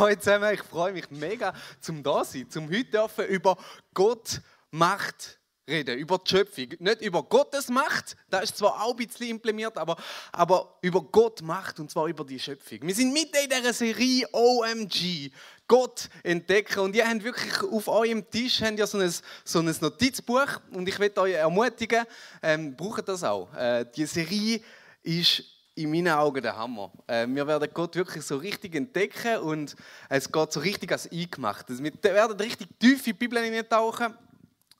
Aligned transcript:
Hallo 0.00 0.14
zusammen, 0.14 0.54
ich 0.54 0.62
freue 0.62 0.94
mich 0.94 1.10
mega, 1.10 1.52
zum 1.78 2.02
da 2.02 2.24
sein, 2.24 2.48
zum 2.48 2.70
heute 2.70 2.84
dürfen 2.84 3.26
über 3.26 3.58
Gott 3.92 4.40
Macht 4.70 5.38
reden, 5.68 5.98
über 5.98 6.16
die 6.16 6.30
Schöpfung. 6.30 6.68
Nicht 6.78 7.02
über 7.02 7.22
Gottes 7.22 7.68
Macht, 7.68 8.16
das 8.30 8.44
ist 8.44 8.56
zwar 8.56 8.82
auch 8.82 8.92
ein 8.92 8.96
bisschen 8.96 9.28
implementiert, 9.28 9.76
aber, 9.76 9.96
aber 10.32 10.78
über 10.80 11.02
Gott 11.02 11.42
Macht 11.42 11.80
und 11.80 11.90
zwar 11.90 12.06
über 12.06 12.24
die 12.24 12.38
Schöpfung. 12.38 12.78
Wir 12.80 12.94
sind 12.94 13.12
mitten 13.12 13.36
in 13.44 13.50
dieser 13.50 13.74
Serie 13.74 14.26
OMG, 14.32 15.32
Gott 15.68 16.08
entdecken. 16.22 16.78
Und 16.78 16.96
ihr 16.96 17.06
habt 17.06 17.22
wirklich 17.22 17.62
auf 17.62 17.86
eurem 17.86 18.30
Tisch 18.30 18.62
habt 18.62 18.78
ihr 18.78 18.86
so, 18.86 18.96
ein, 18.96 19.14
so 19.44 19.58
ein 19.58 19.76
Notizbuch 19.82 20.62
und 20.70 20.88
ich 20.88 20.98
möchte 20.98 21.20
euch 21.20 21.34
ermutigen, 21.34 22.06
ähm, 22.42 22.74
braucht 22.74 23.06
das 23.06 23.22
auch. 23.22 23.52
Äh, 23.52 23.84
die 23.94 24.06
Serie 24.06 24.62
ist 25.02 25.59
in 25.82 25.90
meinen 25.90 26.08
Augen 26.08 26.42
der 26.42 26.56
Hammer. 26.56 26.92
Äh, 27.06 27.26
wir 27.28 27.46
werden 27.46 27.68
Gott 27.72 27.96
wirklich 27.96 28.24
so 28.24 28.36
richtig 28.36 28.74
entdecken 28.74 29.38
und 29.38 29.76
es 30.08 30.30
geht 30.30 30.52
so 30.52 30.60
richtig 30.60 30.92
als 30.92 31.10
eingemacht. 31.10 31.66
Also 31.68 31.82
wir 31.82 31.92
werden 32.02 32.36
richtig 32.38 32.68
tief 32.78 32.98
in 32.98 33.04
die 33.04 33.12
Bibel 33.14 33.38
hineintauchen. 33.42 34.14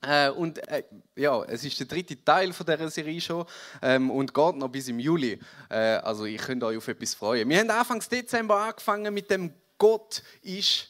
Äh, 0.02 0.30
und 0.30 0.66
äh, 0.68 0.84
ja, 1.16 1.42
es 1.44 1.64
ist 1.64 1.78
der 1.78 1.86
dritte 1.86 2.22
Teil 2.24 2.52
von 2.52 2.64
dieser 2.64 2.88
Serie 2.88 3.20
schon 3.20 3.44
ähm, 3.82 4.10
und 4.10 4.32
geht 4.32 4.56
noch 4.56 4.68
bis 4.68 4.88
im 4.88 4.98
Juli. 4.98 5.38
Äh, 5.68 5.74
also 5.74 6.24
ich 6.24 6.40
könnt 6.40 6.64
euch 6.64 6.78
auf 6.78 6.88
etwas 6.88 7.14
freuen. 7.14 7.48
Wir 7.48 7.58
haben 7.58 7.70
Anfang 7.70 8.02
Dezember 8.10 8.56
angefangen 8.56 9.12
mit 9.12 9.30
dem 9.30 9.52
Gott 9.76 10.22
ist 10.42 10.88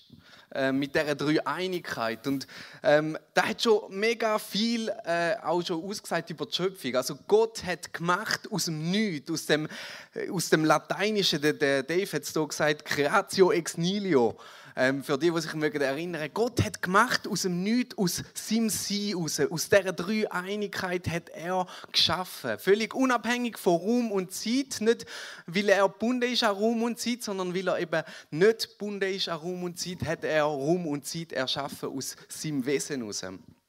äh, 0.52 0.72
mit 0.72 0.94
dieser 0.94 1.14
Dreieinigkeit. 1.14 2.26
Und 2.26 2.46
ähm, 2.82 3.16
da 3.40 3.48
hat 3.48 3.62
schon 3.62 3.80
mega 3.88 4.38
viel 4.38 4.90
äh, 5.06 5.34
auch 5.42 5.64
schon 5.64 5.82
ausgesagt 5.82 6.28
über 6.28 6.44
die 6.44 6.54
Schöpfung. 6.54 6.94
Also 6.94 7.16
Gott 7.26 7.64
hat 7.64 7.90
gemacht 7.90 8.40
aus 8.50 8.66
dem 8.66 8.90
Nichts, 8.90 9.30
aus 9.30 9.46
dem, 9.46 9.66
äh, 10.12 10.28
aus 10.28 10.50
dem 10.50 10.62
Lateinischen, 10.62 11.40
der, 11.40 11.54
der 11.54 11.82
Dave 11.82 12.12
hat 12.12 12.22
es 12.22 12.34
hier 12.34 12.46
gesagt, 12.46 12.84
Creatio 12.84 13.50
ex 13.50 13.78
nihilo. 13.78 14.36
Ähm, 14.76 15.02
für 15.02 15.18
die, 15.18 15.30
die 15.30 15.40
sich 15.40 15.54
mögen 15.54 15.80
erinnern, 15.80 16.28
Gott 16.32 16.62
hat 16.62 16.80
gemacht 16.80 17.26
aus 17.26 17.42
dem 17.42 17.62
Nichts, 17.62 17.98
aus 17.98 18.22
seinem 18.34 18.70
Sein 18.70 19.14
raus, 19.14 19.40
aus 19.40 19.68
dieser 19.68 19.92
Dreieinigkeit 19.92 21.08
hat 21.08 21.28
er 21.30 21.66
geschaffen. 21.90 22.58
Völlig 22.58 22.94
unabhängig 22.94 23.58
von 23.58 23.76
Raum 23.76 24.12
und 24.12 24.32
Zeit. 24.32 24.80
Nicht, 24.80 25.06
weil 25.46 25.68
er 25.68 25.88
gebunden 25.88 26.32
ist 26.32 26.44
an 26.44 26.56
Raum 26.56 26.82
und 26.82 26.98
Zeit, 26.98 27.22
sondern 27.22 27.54
weil 27.54 27.68
er 27.68 27.78
eben 27.78 28.02
nicht 28.30 28.70
gebunden 28.70 29.12
ist 29.12 29.28
an 29.28 29.38
Raum 29.38 29.64
und 29.64 29.78
Zeit, 29.78 30.04
hat 30.04 30.24
er 30.24 30.44
Raum 30.44 30.86
und 30.86 31.06
Zeit 31.06 31.32
erschaffen 31.32 31.88
aus 31.88 32.16
seinem 32.28 32.64
Wesen 32.64 33.00
heraus. 33.00 33.24
Äh, 33.30 33.59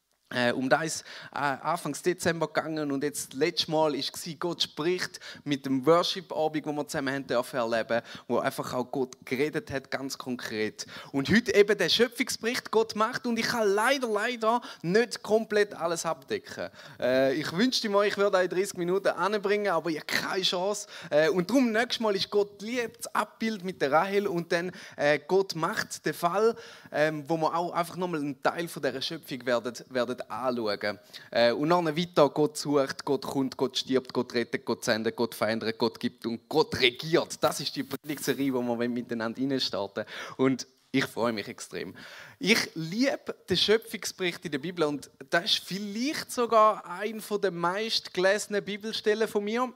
um 0.53 0.69
das 0.69 0.85
ist 0.85 1.05
äh, 1.33 1.37
Anfang 1.39 1.95
Dezember 2.05 2.47
gegangen 2.47 2.91
und 2.91 3.03
jetzt 3.03 3.33
letztes 3.33 3.67
Mal 3.67 3.93
war 3.93 4.33
Gott 4.39 4.61
spricht 4.61 5.19
mit 5.43 5.65
dem 5.65 5.85
Worship-Abend, 5.85 6.65
wo 6.65 6.71
wir 6.71 6.87
zusammen 6.87 7.13
haben 7.13 7.27
dürfen 7.27 7.57
erleben, 7.57 8.01
wo 8.27 8.39
einfach 8.39 8.73
auch 8.73 8.91
Gott 8.91 9.15
geredet 9.25 9.71
hat, 9.71 9.91
ganz 9.91 10.17
konkret. 10.17 10.85
Und 11.11 11.29
heute 11.29 11.53
eben 11.53 11.77
der 11.77 11.89
Schöpfungsbericht 11.89 12.71
Gott 12.71 12.95
macht 12.95 13.27
und 13.27 13.37
ich 13.37 13.47
kann 13.47 13.67
leider, 13.67 14.07
leider 14.07 14.61
nicht 14.81 15.21
komplett 15.21 15.73
alles 15.73 16.05
abdecken. 16.05 16.69
Äh, 16.99 17.35
ich 17.35 17.51
wünschte 17.51 17.89
mir, 17.89 18.05
ich 18.05 18.17
würde 18.17 18.41
in 18.41 18.49
30 18.49 18.77
Minuten 18.77 19.09
anbringen, 19.09 19.71
aber 19.71 19.89
ich 19.89 19.97
habe 19.97 20.05
keine 20.05 20.43
Chance. 20.43 20.87
Äh, 21.09 21.29
und 21.29 21.49
darum 21.49 21.71
nächstes 21.71 21.99
Mal 21.99 22.15
ist 22.15 22.29
Gott 22.29 22.61
liebt 22.61 23.05
das 23.05 23.15
Abbild 23.15 23.63
mit 23.63 23.81
der 23.81 23.91
Rahel 23.91 24.27
und 24.27 24.51
dann 24.51 24.71
äh, 24.95 25.19
Gott 25.19 25.55
macht 25.55 26.05
den 26.05 26.13
Fall, 26.13 26.55
ähm, 26.91 27.23
wo 27.27 27.37
wir 27.37 27.55
auch 27.55 27.71
einfach 27.73 27.95
nochmal 27.95 28.21
einen 28.21 28.41
Teil 28.41 28.67
von 28.67 28.81
dieser 28.81 29.01
Schöpfung 29.01 29.45
werden, 29.45 29.73
werden 29.89 30.20
anschauen. 30.29 30.99
Äh, 31.29 31.51
und 31.51 31.69
dann 31.69 31.95
weiter, 31.97 32.29
Gott 32.29 32.57
sucht, 32.57 33.03
Gott 33.05 33.23
kommt, 33.23 33.57
Gott 33.57 33.77
stirbt, 33.77 34.13
Gott 34.13 34.33
rettet, 34.33 34.65
Gott 34.65 34.83
sendet, 34.83 35.15
Gott 35.15 35.35
verändert, 35.35 35.77
Gott 35.77 35.99
gibt 35.99 36.25
und 36.25 36.47
Gott 36.47 36.79
regiert. 36.79 37.37
Das 37.41 37.59
ist 37.59 37.75
die 37.75 37.83
Predigtserie, 37.83 38.53
wo 38.53 38.61
wir 38.61 38.89
miteinander 38.89 39.59
starten 39.59 40.05
Und 40.37 40.67
ich 40.93 41.05
freue 41.05 41.31
mich 41.31 41.47
extrem. 41.47 41.95
Ich 42.37 42.69
liebe 42.75 43.35
den 43.49 43.55
Schöpfungsbericht 43.55 44.43
in 44.43 44.51
der 44.51 44.59
Bibel 44.59 44.83
und 44.83 45.09
das 45.29 45.45
ist 45.45 45.59
vielleicht 45.59 46.31
sogar 46.31 46.85
ein 46.85 47.23
der 47.41 47.51
meist 47.51 48.13
gelesenen 48.13 48.63
Bibelstellen 48.63 49.27
von 49.27 49.43
mir. 49.43 49.71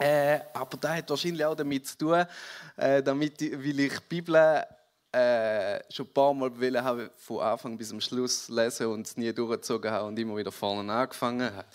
Äh, 0.00 0.40
aber 0.52 0.76
das 0.78 0.90
hat 0.96 1.10
wahrscheinlich 1.10 1.44
auch 1.44 1.54
damit 1.54 1.86
zu 1.86 1.98
tun, 1.98 2.24
äh, 2.76 3.02
damit, 3.02 3.40
weil 3.40 3.80
ich 3.80 3.92
die 3.92 4.00
Bibel 4.08 4.64
äh, 5.12 5.82
schon 5.92 6.06
ein 6.06 6.12
paar 6.12 6.34
Mal 6.34 6.58
wollen 6.58 6.82
haben, 6.82 7.10
von 7.16 7.40
Anfang 7.40 7.76
bis 7.76 7.90
zum 7.90 8.00
Schluss 8.00 8.48
lesen 8.48 8.86
und 8.86 9.06
es 9.06 9.16
nie 9.16 9.32
durchgezogen 9.32 9.90
habe 9.90 10.06
und 10.06 10.18
immer 10.18 10.36
wieder 10.36 10.52
vorne 10.52 10.92
angefangen 10.92 11.54
habe. 11.54 11.66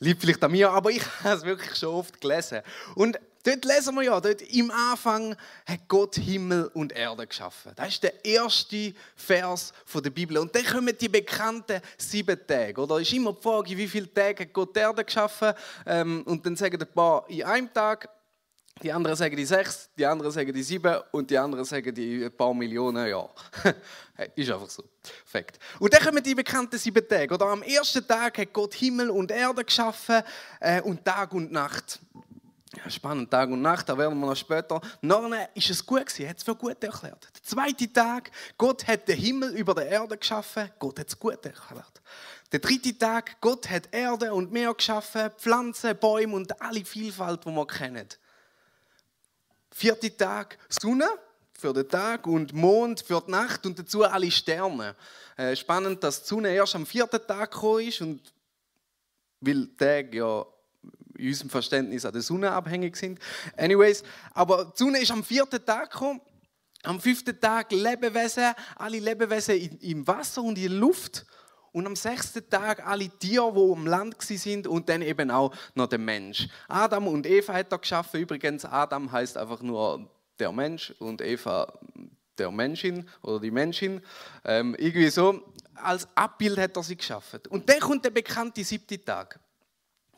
Liegt 0.00 0.20
vielleicht 0.20 0.42
an 0.42 0.50
mir, 0.50 0.70
aber 0.70 0.90
ich 0.90 1.04
habe 1.24 1.36
es 1.36 1.44
wirklich 1.44 1.76
schon 1.76 1.90
oft 1.90 2.20
gelesen. 2.20 2.62
Und 2.96 3.18
dort 3.44 3.64
lesen 3.64 3.94
wir 3.94 4.02
ja, 4.02 4.20
dort 4.20 4.42
im 4.42 4.72
Anfang 4.72 5.36
hat 5.66 5.80
Gott 5.86 6.16
Himmel 6.16 6.68
und 6.74 6.92
Erde 6.92 7.26
geschaffen. 7.26 7.72
Das 7.76 7.88
ist 7.88 8.02
der 8.02 8.24
erste 8.24 8.92
Vers 9.14 9.72
der 9.94 10.10
Bibel. 10.10 10.38
Und 10.38 10.54
dann 10.54 10.64
kommen 10.64 10.96
die 10.98 11.08
bekannten 11.08 11.80
sieben 11.96 12.38
Tage. 12.46 12.80
Oder 12.80 12.98
ist 12.98 13.12
immer 13.12 13.34
die 13.34 13.42
Frage, 13.42 13.76
wie 13.76 13.86
viele 13.86 14.12
Tage 14.12 14.44
hat 14.44 14.52
Gott 14.52 14.74
die 14.74 14.80
Erde 14.80 15.04
geschaffen? 15.04 15.52
Ähm, 15.86 16.22
und 16.26 16.44
dann 16.44 16.56
sagen 16.56 16.80
ein 16.80 16.92
paar 16.92 17.24
in 17.28 17.44
einem 17.44 17.72
Tag, 17.72 18.08
die 18.84 18.92
anderen 18.92 19.16
sagen 19.16 19.34
die 19.34 19.46
sechs, 19.46 19.88
die 19.96 20.04
anderen 20.04 20.30
sagen 20.30 20.52
die 20.52 20.62
sieben 20.62 20.94
und 21.10 21.30
die 21.30 21.38
anderen 21.38 21.64
sagen 21.64 21.94
die 21.94 22.24
ein 22.24 22.36
paar 22.36 22.52
Millionen, 22.52 23.08
ja. 23.08 23.26
ist 24.36 24.50
einfach 24.50 24.68
so. 24.68 24.84
Fakt. 25.24 25.58
Und 25.78 25.92
dann 25.94 26.02
kommen 26.02 26.22
die 26.22 26.34
bekannten 26.34 26.78
sieben 26.78 27.08
Tage. 27.08 27.32
Oder 27.32 27.46
am 27.46 27.62
ersten 27.62 28.06
Tag 28.06 28.36
hat 28.36 28.52
Gott 28.52 28.74
Himmel 28.74 29.08
und 29.08 29.30
Erde 29.30 29.64
geschaffen 29.64 30.22
äh, 30.60 30.82
und 30.82 31.02
Tag 31.02 31.32
und 31.32 31.50
Nacht. 31.50 31.98
Ja, 32.76 32.90
spannend, 32.90 33.30
Tag 33.30 33.48
und 33.48 33.62
Nacht, 33.62 33.88
da 33.88 33.96
werden 33.96 34.18
wir 34.18 34.26
noch 34.26 34.36
später. 34.36 34.80
Nachher 35.00 35.48
ist 35.54 35.70
es 35.70 35.86
gut 35.86 36.04
gewesen, 36.04 36.28
hat 36.28 36.36
es 36.36 36.42
für 36.42 36.54
gut 36.54 36.82
erklärt. 36.84 37.28
Der 37.34 37.42
zweite 37.42 37.90
Tag, 37.90 38.30
Gott 38.58 38.86
hat 38.86 39.08
den 39.08 39.16
Himmel 39.16 39.56
über 39.56 39.74
der 39.74 39.88
Erde 39.88 40.18
geschaffen, 40.18 40.70
Gott 40.78 40.98
hat 40.98 41.08
es 41.08 41.18
gut 41.18 41.42
erklärt. 41.46 42.02
Der 42.52 42.58
dritte 42.58 42.98
Tag, 42.98 43.40
Gott 43.40 43.70
hat 43.70 43.88
Erde 43.92 44.34
und 44.34 44.52
Meer 44.52 44.74
geschaffen, 44.74 45.30
Pflanzen, 45.38 45.96
Bäume 45.96 46.34
und 46.34 46.60
alle 46.60 46.84
Vielfalt, 46.84 47.46
die 47.46 47.50
wir 47.50 47.66
kennen. 47.66 48.08
Vierter 49.76 50.16
Tag 50.16 50.56
Sonne 50.68 51.08
für 51.52 51.72
den 51.72 51.88
Tag 51.88 52.28
und 52.28 52.52
Mond 52.52 53.00
für 53.00 53.20
die 53.26 53.32
Nacht 53.32 53.66
und 53.66 53.76
dazu 53.76 54.04
alle 54.04 54.30
Sterne. 54.30 54.94
Äh, 55.36 55.56
spannend, 55.56 56.04
dass 56.04 56.22
die 56.22 56.28
Sonne 56.28 56.54
erst 56.54 56.76
am 56.76 56.86
vierten 56.86 57.20
Tag 57.26 57.50
gekommen 57.50 57.88
ist 57.88 58.00
und 58.00 58.32
weil 59.40 59.66
Tage 59.76 60.16
ja 60.16 60.46
in 61.18 61.26
unserem 61.26 61.50
Verständnis 61.50 62.04
an 62.04 62.12
der 62.12 62.22
Sonne 62.22 62.52
abhängig 62.52 62.96
sind. 62.96 63.18
Anyways, 63.56 64.04
aber 64.32 64.66
die 64.66 64.78
Sonne 64.78 65.00
ist 65.00 65.10
am 65.10 65.24
vierten 65.24 65.64
Tag 65.66 65.90
gekommen. 65.90 66.20
Am 66.84 67.00
fünften 67.00 67.40
Tag 67.40 67.72
Lebewesen, 67.72 68.52
alle 68.76 69.00
Lebewesen 69.00 69.56
im 69.80 70.06
Wasser 70.06 70.40
und 70.40 70.56
in 70.56 70.68
der 70.68 70.78
Luft. 70.78 71.26
Und 71.74 71.88
am 71.88 71.96
sechsten 71.96 72.48
Tag 72.48 72.86
alle 72.86 73.08
Tiere, 73.08 73.52
die 73.52 73.72
am 73.72 73.84
Land 73.84 74.22
sind 74.22 74.68
und 74.68 74.88
dann 74.88 75.02
eben 75.02 75.28
auch 75.28 75.52
noch 75.74 75.88
der 75.88 75.98
Mensch. 75.98 76.46
Adam 76.68 77.08
und 77.08 77.26
Eva 77.26 77.52
hat 77.52 77.72
er 77.72 77.78
geschaffen. 77.78 78.20
Übrigens, 78.20 78.64
Adam 78.64 79.10
heißt 79.10 79.36
einfach 79.36 79.60
nur 79.60 80.08
der 80.38 80.52
Mensch 80.52 80.94
und 81.00 81.20
Eva 81.20 81.76
der 82.38 82.52
Menschin 82.52 83.08
oder 83.22 83.40
die 83.40 83.50
Menschin. 83.50 84.00
Ähm, 84.44 84.76
irgendwie 84.78 85.10
so. 85.10 85.42
Als 85.74 86.06
Abbild 86.14 86.58
hat 86.58 86.76
er 86.76 86.84
sie 86.84 86.96
geschaffen. 86.96 87.40
Und 87.48 87.68
dann 87.68 87.80
kommt 87.80 88.04
der 88.04 88.10
bekannte 88.10 88.62
siebte 88.62 89.04
Tag. 89.04 89.40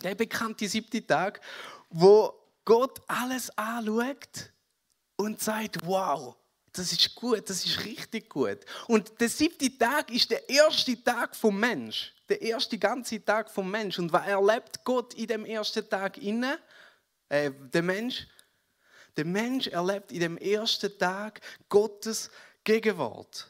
Der 0.03 0.15
bekannte 0.15 0.69
siebte 0.69 1.07
Tag, 1.07 1.41
wo 1.89 2.35
Gott 2.67 3.01
alles 3.07 3.51
anschaut 3.57 4.53
und 5.17 5.41
sagt, 5.41 5.79
wow, 5.87 6.37
das 6.79 6.93
ist 6.93 7.15
gut, 7.15 7.49
das 7.49 7.65
ist 7.65 7.85
richtig 7.85 8.29
gut. 8.29 8.59
Und 8.87 9.21
der 9.21 9.29
siebte 9.29 9.77
Tag 9.77 10.11
ist 10.11 10.31
der 10.31 10.49
erste 10.49 11.03
Tag 11.03 11.35
vom 11.35 11.59
Mensch. 11.59 12.15
Der 12.29 12.41
erste 12.43 12.79
ganze 12.79 13.25
Tag 13.25 13.51
vom 13.51 13.71
Mensch. 13.71 13.99
Und 13.99 14.13
was 14.13 14.27
erlebt 14.27 14.85
Gott 14.85 15.15
in 15.15 15.27
dem 15.27 15.45
ersten 15.45 15.89
Tag 15.89 16.19
inne? 16.19 16.59
Äh, 17.29 17.51
der 17.73 17.83
Mensch? 17.83 18.27
Der 19.17 19.25
Mensch 19.25 19.67
erlebt 19.69 20.13
in 20.13 20.21
dem 20.21 20.37
ersten 20.37 20.97
Tag 20.99 21.41
Gottes 21.69 22.31
Gegenwart. 22.65 23.47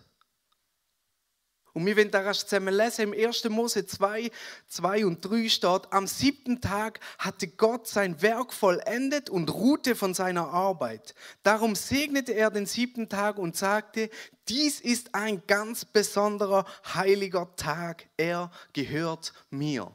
Und 1.76 1.84
wir 1.84 1.94
werden 1.94 2.10
das 2.10 2.46
zusammen 2.46 2.72
lesen. 2.72 3.12
Im 3.12 3.28
1. 3.28 3.44
Mose 3.50 3.84
2, 3.86 4.30
2 4.66 5.04
und 5.04 5.20
3 5.22 5.46
steht, 5.50 5.92
am 5.92 6.06
siebten 6.06 6.62
Tag 6.62 7.00
hatte 7.18 7.48
Gott 7.48 7.86
sein 7.86 8.22
Werk 8.22 8.54
vollendet 8.54 9.28
und 9.28 9.52
ruhte 9.52 9.94
von 9.94 10.14
seiner 10.14 10.48
Arbeit. 10.48 11.14
Darum 11.42 11.74
segnete 11.74 12.32
er 12.32 12.50
den 12.50 12.64
siebten 12.64 13.10
Tag 13.10 13.36
und 13.36 13.58
sagte, 13.58 14.08
dies 14.48 14.80
ist 14.80 15.14
ein 15.14 15.42
ganz 15.46 15.84
besonderer 15.84 16.64
heiliger 16.94 17.54
Tag. 17.56 18.08
Er 18.16 18.50
gehört 18.72 19.34
mir. 19.50 19.94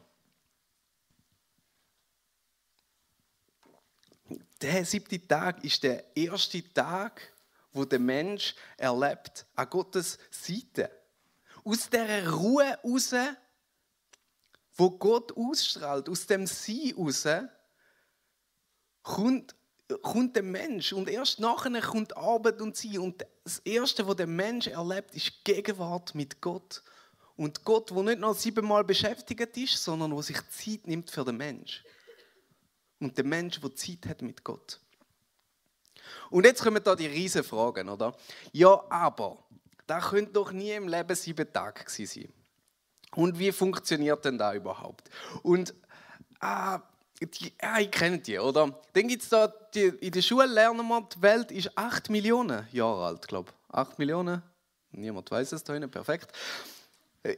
Der 4.60 4.84
siebte 4.84 5.26
Tag 5.26 5.64
ist 5.64 5.82
der 5.82 6.16
erste 6.16 6.62
Tag, 6.72 7.32
wo 7.72 7.84
der 7.84 7.98
Mensch 7.98 8.54
erlebt 8.76 9.46
an 9.56 9.68
Gottes 9.68 10.20
Seite 10.30 10.88
aus 11.64 11.88
der 11.90 12.30
Ruhe 12.30 12.78
raus, 12.84 13.14
wo 14.74 14.90
Gott 14.90 15.36
ausstrahlt, 15.36 16.08
aus 16.08 16.26
dem 16.26 16.46
Sein 16.46 16.94
raus, 16.96 17.26
kommt, 19.02 19.54
kommt 20.00 20.36
der 20.36 20.42
Mensch 20.42 20.92
und 20.92 21.08
erst 21.08 21.40
nachher 21.40 21.80
kommt 21.80 22.16
Arbeit 22.16 22.60
und 22.60 22.76
Sein 22.76 22.98
und 22.98 23.24
das 23.44 23.58
Erste, 23.60 24.06
was 24.06 24.16
der 24.16 24.26
Mensch 24.26 24.66
erlebt, 24.68 25.14
ist 25.14 25.44
Gegenwart 25.44 26.14
mit 26.14 26.40
Gott. 26.40 26.82
Und 27.36 27.64
Gott, 27.64 27.90
der 27.90 28.02
nicht 28.02 28.20
nur 28.20 28.34
siebenmal 28.34 28.84
beschäftigt 28.84 29.56
ist, 29.56 29.82
sondern 29.82 30.12
wo 30.12 30.22
sich 30.22 30.36
Zeit 30.50 30.86
nimmt 30.86 31.10
für 31.10 31.24
den 31.24 31.38
Mensch. 31.38 31.82
Und 33.00 33.16
der 33.16 33.24
Mensch, 33.24 33.60
der 33.60 33.74
Zeit 33.74 34.06
hat 34.06 34.22
mit 34.22 34.44
Gott. 34.44 34.78
Und 36.30 36.44
jetzt 36.44 36.62
kommen 36.62 36.82
da 36.82 36.94
die 36.94 37.06
riesen 37.06 37.42
Fragen, 37.42 37.88
oder? 37.88 38.16
Ja, 38.52 38.84
aber, 38.90 39.44
da 39.86 40.00
könnte 40.00 40.32
doch 40.32 40.52
nie 40.52 40.72
im 40.72 40.88
Leben 40.88 41.14
sieben 41.14 41.52
Tage 41.52 41.84
sein. 41.86 42.32
Und 43.14 43.38
wie 43.38 43.52
funktioniert 43.52 44.24
denn 44.24 44.38
da 44.38 44.54
überhaupt? 44.54 45.10
Und 45.42 45.74
ah, 46.40 46.80
die, 47.20 47.52
ja, 47.60 47.78
ich 47.78 47.90
kenne 47.90 48.18
die, 48.18 48.38
oder? 48.38 48.80
Dann 48.92 49.08
gibt 49.08 49.22
es 49.22 49.28
da, 49.28 49.48
die, 49.74 49.86
in 49.86 50.12
der 50.12 50.22
Schule 50.22 50.46
lernen 50.46 50.86
wir, 50.88 51.08
die 51.14 51.22
Welt 51.22 51.52
ist 51.52 51.76
8 51.76 52.10
Millionen 52.10 52.66
Jahre 52.72 53.06
alt, 53.06 53.28
glaube 53.28 53.50
ich. 53.50 53.74
8 53.74 53.98
Millionen? 53.98 54.42
Niemand 54.92 55.30
weiß 55.30 55.52
es 55.52 55.64
da 55.64 55.72
hinten, 55.72 55.90
perfekt. 55.90 56.32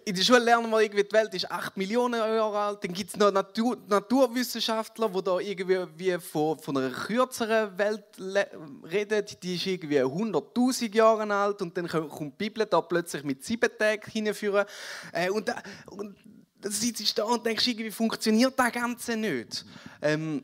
In 0.07 0.15
der 0.15 0.23
Schule 0.23 0.39
lernen 0.39 0.71
wir 0.71 0.81
irgendwie, 0.81 1.05
die 1.05 1.13
Welt 1.13 1.35
ist 1.35 1.51
8 1.51 1.77
Millionen 1.77 2.19
Jahre 2.19 2.59
alt. 2.59 2.83
Dann 2.83 2.95
gibt 2.95 3.11
es 3.11 3.17
noch 3.19 3.31
Natur, 3.31 3.77
Naturwissenschaftler, 3.87 5.11
die 5.11 5.23
da 5.23 5.39
irgendwie 5.39 5.87
wie 5.97 6.19
von, 6.19 6.59
von 6.59 6.79
einer 6.79 6.91
kürzeren 6.91 7.77
Welt 7.77 8.05
reden. 8.19 9.27
Die 9.43 9.57
ist 9.57 9.67
irgendwie 9.67 10.01
100.000 10.01 10.95
Jahre 10.95 11.31
alt. 11.35 11.61
Und 11.61 11.77
dann 11.77 11.87
kommt 11.87 12.41
die 12.41 12.49
Bibel 12.49 12.65
da 12.65 12.81
plötzlich 12.81 13.25
mit 13.25 13.45
sieben 13.45 13.69
Tagen 13.79 14.11
hinführen. 14.11 14.65
Äh, 15.13 15.29
und, 15.29 15.49
da, 15.49 15.63
und 15.89 16.17
dann 16.63 16.73
sitzt 16.73 17.19
du 17.19 17.23
da 17.23 17.29
und 17.29 17.45
denkst, 17.45 17.67
irgendwie 17.67 17.91
funktioniert 17.91 18.59
das 18.59 18.73
Ganze 18.73 19.19
nicht. 19.19 19.67
Ähm, 20.01 20.43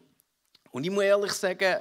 und 0.71 0.85
ich 0.85 0.91
muss 0.91 1.05
ehrlich 1.05 1.33
sagen, 1.33 1.81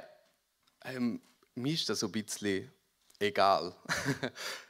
ähm, 0.86 1.20
mir 1.54 1.74
ist 1.74 1.86
das 1.90 2.00
so 2.00 2.06
ein 2.06 2.12
bisschen 2.12 2.72
egal. 3.18 3.74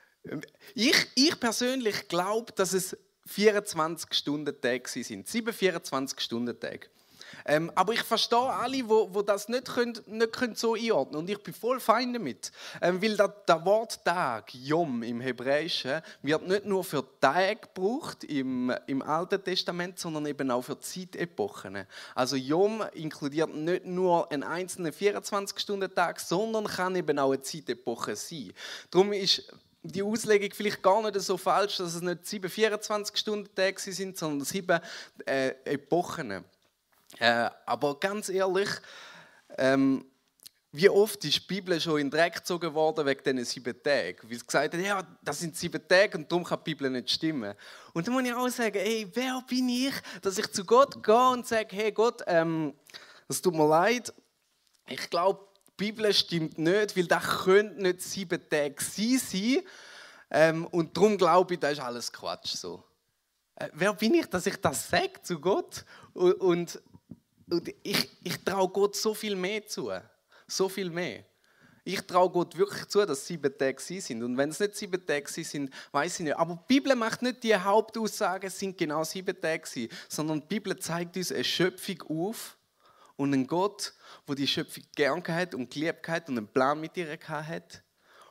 Ich, 0.75 1.07
ich 1.15 1.41
persönlich 1.41 2.09
glaube, 2.09 2.53
dass 2.53 2.73
es 2.73 2.97
24-Stunden-Tage 3.29 4.89
sind. 4.89 5.29
Sieben 5.29 5.55
24-Stunden-Tage. 5.55 6.89
Ähm, 7.47 7.71
aber 7.75 7.93
ich 7.93 8.03
verstehe 8.03 8.39
alle, 8.39 8.89
wo, 8.89 9.09
wo 9.13 9.23
das 9.23 9.49
nicht, 9.49 9.67
können, 9.67 9.97
nicht 10.07 10.33
können 10.33 10.55
so 10.55 10.75
einordnen 10.75 11.13
können. 11.13 11.23
Und 11.23 11.31
ich 11.31 11.43
bin 11.43 11.55
voll 11.55 11.81
fein 11.81 12.13
damit. 12.13 12.53
Ähm, 12.81 13.01
weil 13.01 13.17
das, 13.17 13.31
das 13.47 13.65
Wort 13.65 14.05
Tag, 14.05 14.53
Yom 14.55 15.03
im 15.03 15.21
Hebräischen, 15.21 16.03
wird 16.23 16.47
nicht 16.47 16.65
nur 16.65 16.85
für 16.85 17.05
Tag 17.21 17.75
gebraucht 17.75 18.25
im, 18.25 18.73
im 18.87 19.03
Alten 19.03 19.43
Testament, 19.43 19.99
sondern 19.99 20.27
eben 20.27 20.51
auch 20.51 20.63
für 20.63 20.79
Zeitepochen. 20.81 21.87
Also 22.15 22.37
Yom 22.37 22.83
inkludiert 22.95 23.55
nicht 23.55 23.87
nur 23.87 24.31
einen 24.31 24.43
einzelnen 24.43 24.93
24-Stunden-Tag, 24.93 26.21
sondern 26.21 26.67
kann 26.67 26.97
eben 26.97 27.19
auch 27.19 27.33
eine 27.33 27.43
Zeitepoche 27.43 28.17
sein. 28.17 28.53
Darum 28.91 29.13
ist 29.13 29.53
die 29.83 30.03
Auslegung 30.03 30.51
vielleicht 30.53 30.83
gar 30.83 31.03
nicht 31.03 31.21
so 31.21 31.37
falsch, 31.37 31.79
dass 31.79 31.95
es 31.95 32.03
nicht 32.03 32.27
sieben 32.27 32.51
24-Stunden-Tage 32.51 33.81
sind, 33.81 34.19
sondern 34.19 34.45
sieben 34.45 34.81
äh, 35.27 35.55
Epochen. 35.65 36.45
Äh, 37.19 37.51
aber 37.67 37.99
ganz 37.99 38.29
ehrlich, 38.29 38.69
ähm, 39.57 40.05
wie 40.73 40.89
oft 40.89 41.25
ist 41.25 41.35
die 41.35 41.47
Bibel 41.47 41.81
schon 41.81 41.99
in 41.99 42.11
den 42.11 42.19
Dreck 42.19 42.35
gezogen 42.35 42.73
worden 42.75 43.05
wegen 43.05 43.23
diesen 43.25 43.45
sieben 43.45 43.83
Tagen? 43.83 44.19
Weil 44.23 44.39
sie 44.39 44.47
gesagt 44.47 44.75
haben, 44.75 44.85
ja, 44.85 45.03
das 45.23 45.41
sind 45.41 45.57
sieben 45.57 45.87
Tage 45.89 46.17
und 46.17 46.31
darum 46.31 46.45
kann 46.45 46.61
die 46.65 46.75
Bibel 46.75 46.89
nicht 46.91 47.11
stimmen. 47.11 47.55
Und 47.93 48.07
dann 48.07 48.15
muss 48.15 48.25
ich 48.25 48.35
auch 48.35 48.49
sagen, 48.49 48.79
hey, 48.79 49.11
wer 49.13 49.43
bin 49.49 49.69
ich, 49.69 49.95
dass 50.23 50.39
ich 50.39 50.47
zu 50.53 50.65
Gott 50.65 51.03
gehe 51.03 51.31
und 51.31 51.47
sage, 51.47 51.75
hey 51.75 51.91
Gott, 51.91 52.23
ähm, 52.27 52.75
es 53.27 53.43
tut 53.43 53.55
mir 53.55 53.67
leid, 53.67 54.13
ich 54.89 55.11
glaube, 55.11 55.50
Bibel 55.81 56.13
stimmt 56.13 56.59
nicht, 56.59 56.95
weil 56.95 57.07
das 57.07 57.25
könnte 57.45 57.83
nicht 57.83 58.03
sieben 58.03 58.39
Tage 58.51 58.77
sein. 58.79 59.63
Ähm, 60.31 60.67
und 60.67 60.95
darum 60.95 61.17
glaube 61.17 61.55
ich, 61.55 61.61
das 61.61 61.73
ist 61.73 61.81
alles 61.81 62.13
Quatsch. 62.13 62.55
So. 62.55 62.85
Äh, 63.57 63.71
wer 63.73 63.95
bin 63.95 64.13
ich, 64.13 64.27
dass 64.27 64.45
ich 64.45 64.57
das 64.57 64.91
sage 64.91 65.23
zu 65.23 65.41
Gott? 65.41 65.87
Und, 66.13 66.35
und, 66.35 66.83
und 67.51 67.69
ich, 67.83 68.11
ich 68.23 68.45
traue 68.45 68.69
Gott 68.69 68.95
so 68.95 69.15
viel 69.15 69.35
mehr 69.35 69.67
zu. 69.67 69.91
So 70.47 70.69
viel 70.69 70.91
mehr. 70.91 71.25
Ich 71.83 72.03
traue 72.03 72.29
Gott 72.29 72.59
wirklich 72.59 72.87
zu, 72.89 73.07
dass 73.07 73.27
sieben 73.27 73.57
Tage 73.57 73.81
sie 73.81 74.01
sind. 74.01 74.23
Und 74.23 74.37
wenn 74.37 74.51
es 74.51 74.61
nicht 74.61 74.77
sieben 74.77 75.05
Tage 75.05 75.31
sind, 75.31 75.73
weiß 75.93 76.21
ich 76.21 76.25
nicht. 76.27 76.37
Aber 76.37 76.57
die 76.57 76.75
Bibel 76.75 76.95
macht 76.95 77.23
nicht 77.23 77.43
die 77.43 77.57
Hauptaussage, 77.57 78.49
es 78.49 78.59
sind 78.59 78.77
genau 78.77 79.03
sieben 79.03 79.41
Tage, 79.41 79.89
sondern 80.11 80.41
die 80.41 80.47
Bibel 80.47 80.79
zeigt 80.79 81.17
uns 81.17 81.33
eine 81.33 81.43
Schöpfung 81.43 82.03
auf 82.03 82.59
und 83.21 83.35
einen 83.35 83.47
Gott, 83.47 83.93
wo 84.27 84.33
die 84.33 84.47
Schöpfung 84.47 84.83
gern 84.97 85.23
hat 85.29 85.55
und 85.55 85.71
geliebt 85.71 86.09
hat 86.09 86.31
und 86.31 86.39
einen 86.39 86.49
Plan 86.49 86.81
mit 86.81 86.97
ihr 86.97 87.19
hat 87.29 87.83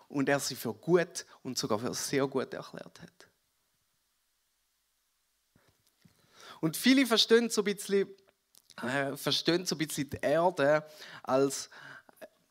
und 0.07 0.27
er 0.27 0.39
sie 0.39 0.55
für 0.55 0.73
gut 0.73 1.27
und 1.43 1.59
sogar 1.59 1.77
für 1.77 1.93
sehr 1.93 2.25
gut 2.25 2.51
erklärt 2.55 2.99
hat. 2.99 3.27
Und 6.59 6.75
viele 6.75 7.05
verstehen 7.05 7.51
so 7.51 7.61
ein 7.61 7.65
bisschen, 7.65 8.09
äh, 8.81 9.15
verstehen 9.15 9.63
so 9.63 9.75
ein 9.75 9.77
bisschen 9.77 10.09
die 10.09 10.17
Erde 10.21 10.83
als, 11.21 11.69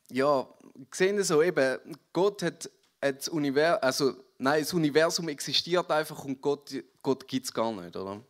ja, 0.08 0.46
sehen 0.93 1.20
so 1.25 1.43
eben, 1.43 1.99
Gott 2.12 2.44
hat, 2.44 2.70
hat 3.02 3.19
das 3.19 3.29
Universum, 3.29 3.82
also 3.82 4.14
nein, 4.38 4.61
das 4.61 4.73
Universum 4.73 5.29
existiert 5.29 5.90
einfach 5.90 6.25
und 6.25 6.40
Gott, 6.40 6.73
Gott 7.02 7.26
gibt 7.26 7.46
es 7.46 7.52
gar 7.52 7.73
nicht, 7.73 7.96
oder? 7.96 8.23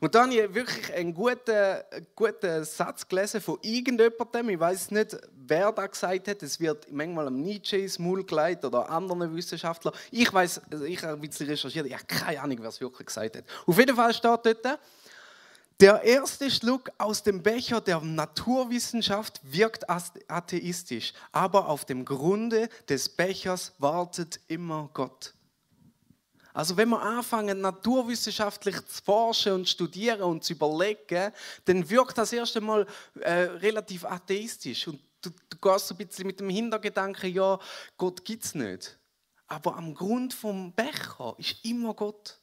Und 0.00 0.14
dann 0.14 0.30
habe 0.30 0.48
ich 0.48 0.54
wirklich 0.54 0.92
einen 0.94 1.14
guten, 1.14 1.82
guten 2.14 2.64
Satz 2.64 3.06
gelesen 3.06 3.40
von 3.40 3.58
irgendjemandem, 3.62 4.48
ich 4.50 4.60
weiß 4.60 4.90
nicht, 4.90 5.16
wer 5.46 5.72
da 5.72 5.86
gesagt 5.86 6.28
hat, 6.28 6.42
es 6.42 6.58
wird 6.60 6.90
manchmal 6.90 7.26
am 7.26 7.40
Nietzsche 7.40 7.76
ins 7.76 7.98
gelegt 7.98 8.64
oder 8.64 8.88
anderen 8.88 9.34
Wissenschaftlern. 9.34 9.94
Ich 10.10 10.32
weiß, 10.32 10.62
also 10.70 10.84
ich 10.84 11.02
habe 11.02 11.14
ein 11.14 11.20
bisschen 11.20 11.48
recherchiert, 11.48 11.86
ich 11.86 11.94
habe 11.94 12.04
keine 12.06 12.40
Ahnung, 12.40 12.58
wer 12.60 12.68
es 12.68 12.80
wirklich 12.80 13.06
gesagt 13.06 13.36
hat. 13.36 13.44
Auf 13.66 13.78
jeden 13.78 13.96
Fall 13.96 14.12
steht 14.12 14.24
dort, 14.44 14.78
der 15.80 16.02
erste 16.04 16.50
Schluck 16.50 16.90
aus 16.98 17.24
dem 17.24 17.42
Becher 17.42 17.80
der 17.80 18.00
Naturwissenschaft 18.00 19.40
wirkt 19.42 19.90
atheistisch, 19.90 21.12
aber 21.32 21.68
auf 21.68 21.84
dem 21.84 22.04
Grunde 22.04 22.68
des 22.88 23.08
Bechers 23.08 23.72
wartet 23.78 24.38
immer 24.46 24.88
Gott. 24.94 25.34
Also 26.54 26.76
wenn 26.76 26.88
wir 26.90 27.02
anfangen, 27.02 27.60
naturwissenschaftlich 27.60 28.76
zu 28.86 29.02
forschen 29.02 29.52
und 29.54 29.68
studieren 29.68 30.22
und 30.22 30.44
zu 30.44 30.52
überlegen, 30.52 31.32
dann 31.64 31.90
wirkt 31.90 32.16
das 32.16 32.32
erst 32.32 32.56
einmal 32.56 32.86
äh, 33.20 33.32
relativ 33.32 34.04
atheistisch. 34.04 34.86
Und 34.86 35.00
du, 35.20 35.30
du 35.30 35.58
gehst 35.60 35.88
so 35.88 35.94
ein 35.94 36.06
bisschen 36.06 36.28
mit 36.28 36.38
dem 36.38 36.48
Hintergedanken, 36.48 37.34
ja, 37.34 37.58
Gott 37.96 38.24
gibt 38.24 38.44
es 38.44 38.54
nicht. 38.54 38.96
Aber 39.48 39.76
am 39.76 39.94
Grund 39.94 40.32
vom 40.32 40.72
Becher 40.72 41.34
ist 41.38 41.56
immer 41.64 41.92
Gott. 41.92 42.38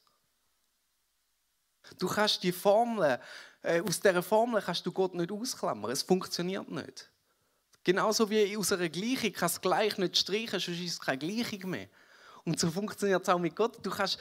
Du 1.98 2.06
kannst 2.06 2.42
die 2.42 2.52
Formel, 2.52 3.18
äh, 3.62 3.80
aus 3.80 3.98
dieser 3.98 4.22
Formel 4.22 4.60
kannst 4.60 4.84
du 4.84 4.92
Gott 4.92 5.14
nicht 5.14 5.32
ausklammern. 5.32 5.90
Es 5.90 6.02
funktioniert 6.02 6.70
nicht. 6.70 7.10
Genauso 7.82 8.28
wie 8.28 8.58
aus 8.58 8.72
einer 8.72 8.90
Gleichung 8.90 9.32
kannst 9.32 9.56
du 9.56 9.60
gleich 9.62 9.96
nicht 9.96 10.18
streichen, 10.18 10.60
sonst 10.60 10.80
ist 10.80 10.92
es 10.92 11.00
keine 11.00 11.16
Gleichung 11.16 11.70
mehr. 11.70 11.88
Und 12.44 12.58
so 12.58 12.70
funktioniert 12.70 13.22
es 13.22 13.28
auch 13.28 13.38
mit 13.38 13.54
Gott. 13.54 13.78
Du 13.84 13.90
kannst, 13.90 14.18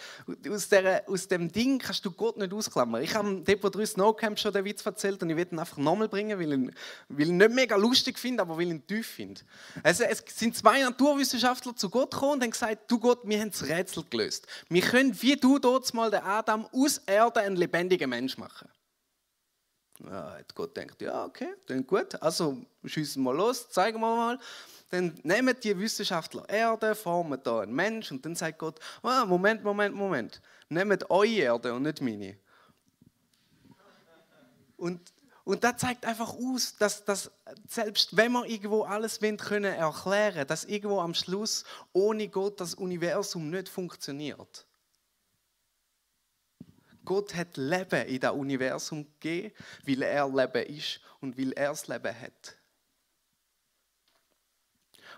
aus, 0.47 0.69
der, 0.69 1.03
aus 1.07 1.27
dem 1.27 1.51
Ding 1.51 1.79
kannst 1.79 2.05
du 2.05 2.11
Gott 2.11 2.37
nicht 2.37 2.53
ausklammern. 2.53 3.01
Ich 3.01 3.15
habe 3.15 3.41
Depot 3.41 3.73
3 3.73 3.83
Snowcamp 3.83 4.37
schon 4.37 4.53
den 4.53 4.63
Witz 4.63 4.85
erzählt 4.85 5.23
und 5.23 5.31
ich 5.31 5.35
werde 5.35 5.55
ihn 5.55 5.59
einfach 5.59 5.77
nochmal 5.77 6.07
bringen, 6.07 6.37
weil 6.37 6.47
ich, 6.47 6.53
ihn, 6.53 6.75
weil 7.09 7.21
ich 7.21 7.29
ihn 7.29 7.37
nicht 7.37 7.51
mega 7.51 7.75
lustig 7.75 8.19
finde, 8.19 8.43
aber 8.43 8.55
weil 8.55 8.63
ich 8.65 8.69
ihn 8.69 8.85
tief 8.85 9.07
finde. 9.07 9.41
Also, 9.81 10.03
es 10.03 10.23
sind 10.27 10.55
zwei 10.55 10.81
Naturwissenschaftler 10.81 11.75
zu 11.75 11.89
Gott 11.89 12.11
gekommen 12.11 12.33
und 12.33 12.43
haben 12.43 12.51
gesagt, 12.51 12.91
du 12.91 12.99
Gott, 12.99 13.21
wir 13.23 13.39
haben 13.39 13.49
das 13.49 13.67
Rätsel 13.67 14.03
gelöst. 14.07 14.45
Wir 14.69 14.83
können, 14.83 15.19
wie 15.19 15.35
du 15.35 15.57
dort 15.57 15.91
mal 15.95 16.11
den 16.11 16.21
Adam 16.21 16.67
aus 16.71 16.99
Erde 16.99 17.39
einen 17.39 17.55
lebendigen 17.55 18.09
Mensch 18.09 18.37
machen. 18.37 18.69
Ja, 20.03 20.33
hat 20.37 20.53
Gott 20.53 20.77
denkt, 20.77 21.01
ja, 21.01 21.25
okay, 21.25 21.53
dann 21.67 21.85
gut, 21.85 22.21
also 22.21 22.57
schießen 22.85 23.21
wir 23.21 23.33
los, 23.33 23.69
zeigen 23.69 23.99
wir 23.99 24.15
mal 24.15 24.39
dann 24.91 25.17
nehmen 25.23 25.55
die 25.63 25.77
Wissenschaftler 25.77 26.47
Erde, 26.49 26.95
formen 26.95 27.41
da 27.41 27.61
einen 27.61 27.73
Mensch 27.73 28.11
und 28.11 28.25
dann 28.25 28.35
sagt 28.35 28.59
Gott, 28.59 28.79
ah, 29.01 29.25
Moment, 29.25 29.63
Moment, 29.63 29.95
Moment, 29.95 30.41
nehmt 30.67 31.09
eure 31.09 31.27
Erde 31.27 31.73
und 31.73 31.83
nicht 31.83 32.01
meine. 32.01 32.37
Und, 34.75 35.13
und 35.45 35.63
das 35.63 35.77
zeigt 35.77 36.05
einfach 36.05 36.33
aus, 36.33 36.75
dass, 36.77 37.05
dass 37.05 37.31
selbst 37.69 38.17
wenn 38.17 38.33
wir 38.33 38.45
irgendwo 38.45 38.83
alles 38.83 39.21
wollen, 39.21 39.37
können 39.37 39.73
erklären, 39.73 40.45
dass 40.45 40.65
irgendwo 40.65 40.99
am 40.99 41.13
Schluss 41.13 41.63
ohne 41.93 42.27
Gott 42.27 42.59
das 42.59 42.73
Universum 42.73 43.49
nicht 43.49 43.69
funktioniert. 43.69 44.65
Gott 47.05 47.33
hat 47.33 47.55
Leben 47.55 48.07
in 48.07 48.19
das 48.19 48.33
Universum 48.33 49.05
gegeben, 49.19 49.53
weil 49.85 50.01
er 50.01 50.27
Leben 50.27 50.75
ist 50.75 50.99
und 51.21 51.37
weil 51.37 51.53
er 51.53 51.69
das 51.69 51.87
Leben 51.87 52.19
hat. 52.19 52.57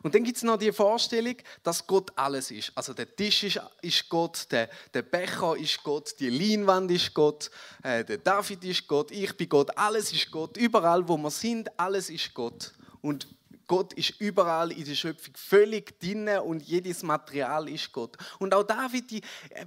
Und 0.03 0.13
dann 0.13 0.23
gibt 0.23 0.37
es 0.37 0.43
noch 0.43 0.57
die 0.57 0.73
Vorstellung, 0.73 1.35
dass 1.63 1.87
Gott 1.87 2.11
alles 2.17 2.51
ist. 2.51 2.71
Also 2.75 2.93
der 2.93 3.15
Tisch 3.15 3.43
ist, 3.43 3.59
ist 3.81 4.09
Gott, 4.09 4.51
der, 4.51 4.69
der 4.93 5.01
Becher 5.01 5.55
ist 5.55 5.81
Gott, 5.81 6.19
die 6.19 6.29
Leinwand 6.29 6.91
ist 6.91 7.13
Gott, 7.13 7.49
äh, 7.81 8.03
der 8.03 8.17
David 8.17 8.63
ist 8.65 8.85
Gott, 8.87 9.11
ich 9.11 9.35
bin 9.37 9.47
Gott, 9.47 9.75
alles 9.77 10.11
ist 10.11 10.29
Gott. 10.29 10.57
Überall, 10.57 11.07
wo 11.07 11.17
wir 11.17 11.31
sind, 11.31 11.79
alles 11.79 12.09
ist 12.09 12.33
Gott. 12.33 12.73
Und 13.01 13.27
Gott 13.65 13.93
ist 13.93 14.19
überall 14.19 14.73
in 14.73 14.83
der 14.83 14.95
Schöpfung 14.95 15.35
völlig 15.37 15.97
drin 16.01 16.27
und 16.27 16.61
jedes 16.61 17.01
Material 17.01 17.69
ist 17.69 17.91
Gott. 17.93 18.17
Und 18.39 18.53
auch 18.53 18.63
David 18.63 19.09
die, 19.09 19.21
äh, 19.49 19.65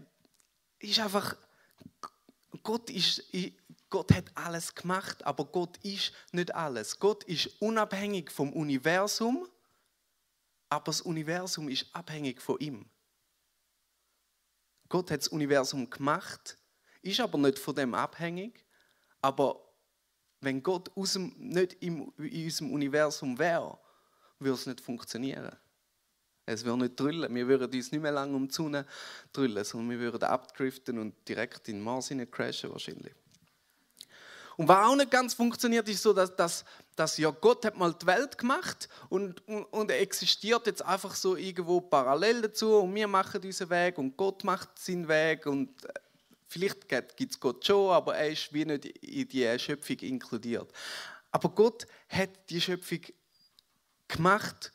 ist 0.80 1.00
einfach, 1.00 1.34
Gott, 2.62 2.90
ist, 2.90 3.22
Gott 3.88 4.12
hat 4.12 4.24
alles 4.34 4.74
gemacht, 4.74 5.24
aber 5.24 5.46
Gott 5.46 5.78
ist 5.78 6.12
nicht 6.32 6.54
alles. 6.54 6.98
Gott 6.98 7.24
ist 7.24 7.46
unabhängig 7.60 8.30
vom 8.30 8.52
Universum, 8.52 9.48
aber 10.68 10.84
das 10.86 11.00
Universum 11.00 11.68
ist 11.68 11.86
abhängig 11.92 12.40
von 12.40 12.58
ihm. 12.58 12.86
Gott 14.88 15.10
hat 15.10 15.20
das 15.20 15.28
Universum 15.28 15.88
gemacht, 15.90 16.58
ist 17.02 17.20
aber 17.20 17.38
nicht 17.38 17.58
von 17.58 17.74
dem 17.74 17.94
abhängig. 17.94 18.64
Aber 19.20 19.60
wenn 20.40 20.62
Gott 20.62 20.90
aus 20.96 21.14
dem, 21.14 21.34
nicht 21.38 21.74
in 21.74 22.08
unserem 22.08 22.72
Universum 22.72 23.38
wäre, 23.38 23.78
würde 24.38 24.54
es 24.54 24.66
nicht 24.66 24.80
funktionieren. 24.80 25.56
Es 26.44 26.64
würde 26.64 26.84
nicht 26.84 27.00
drüllen. 27.00 27.34
Wir 27.34 27.48
würden 27.48 27.72
uns 27.72 27.90
nicht 27.90 28.00
mehr 28.00 28.12
lange 28.12 28.36
um 28.36 28.46
die 28.46 28.54
Sonne 28.54 28.86
drüllen, 29.32 29.64
sondern 29.64 29.90
wir 29.90 29.98
würden 29.98 30.22
abdriften 30.22 30.98
und 30.98 31.28
direkt 31.28 31.68
in 31.68 31.76
den 31.76 31.82
Mars 31.82 32.12
crashen 32.30 32.70
wahrscheinlich. 32.70 33.14
Und 34.56 34.68
was 34.68 34.86
auch 34.86 34.96
nicht 34.96 35.10
ganz 35.10 35.34
funktioniert, 35.34 35.88
ist 35.88 36.02
so, 36.02 36.12
dass, 36.12 36.34
dass, 36.34 36.64
dass 36.94 37.18
ja 37.18 37.30
Gott 37.30 37.64
hat 37.64 37.76
mal 37.76 37.92
die 37.92 38.06
Welt 38.06 38.38
gemacht 38.38 38.88
und, 39.10 39.46
und, 39.46 39.64
und 39.64 39.90
er 39.90 40.00
existiert 40.00 40.66
jetzt 40.66 40.82
einfach 40.82 41.14
so 41.14 41.36
irgendwo 41.36 41.80
parallel 41.80 42.42
dazu 42.42 42.76
und 42.76 42.94
wir 42.94 43.06
machen 43.06 43.42
unseren 43.42 43.70
Weg 43.70 43.98
und 43.98 44.16
Gott 44.16 44.44
macht 44.44 44.78
seinen 44.78 45.06
Weg 45.08 45.44
und 45.46 45.84
äh, 45.84 45.92
vielleicht 46.48 46.88
gibt 46.88 47.32
es 47.32 47.40
Gott 47.40 47.66
schon, 47.66 47.90
aber 47.90 48.16
er 48.16 48.30
ist 48.30 48.52
wie 48.52 48.64
nicht 48.64 48.86
in 48.86 49.28
die 49.28 49.58
Schöpfung 49.58 49.98
inkludiert. 49.98 50.72
Aber 51.30 51.50
Gott 51.50 51.86
hat 52.08 52.30
die 52.48 52.60
Schöpfung 52.60 53.00
gemacht 54.08 54.72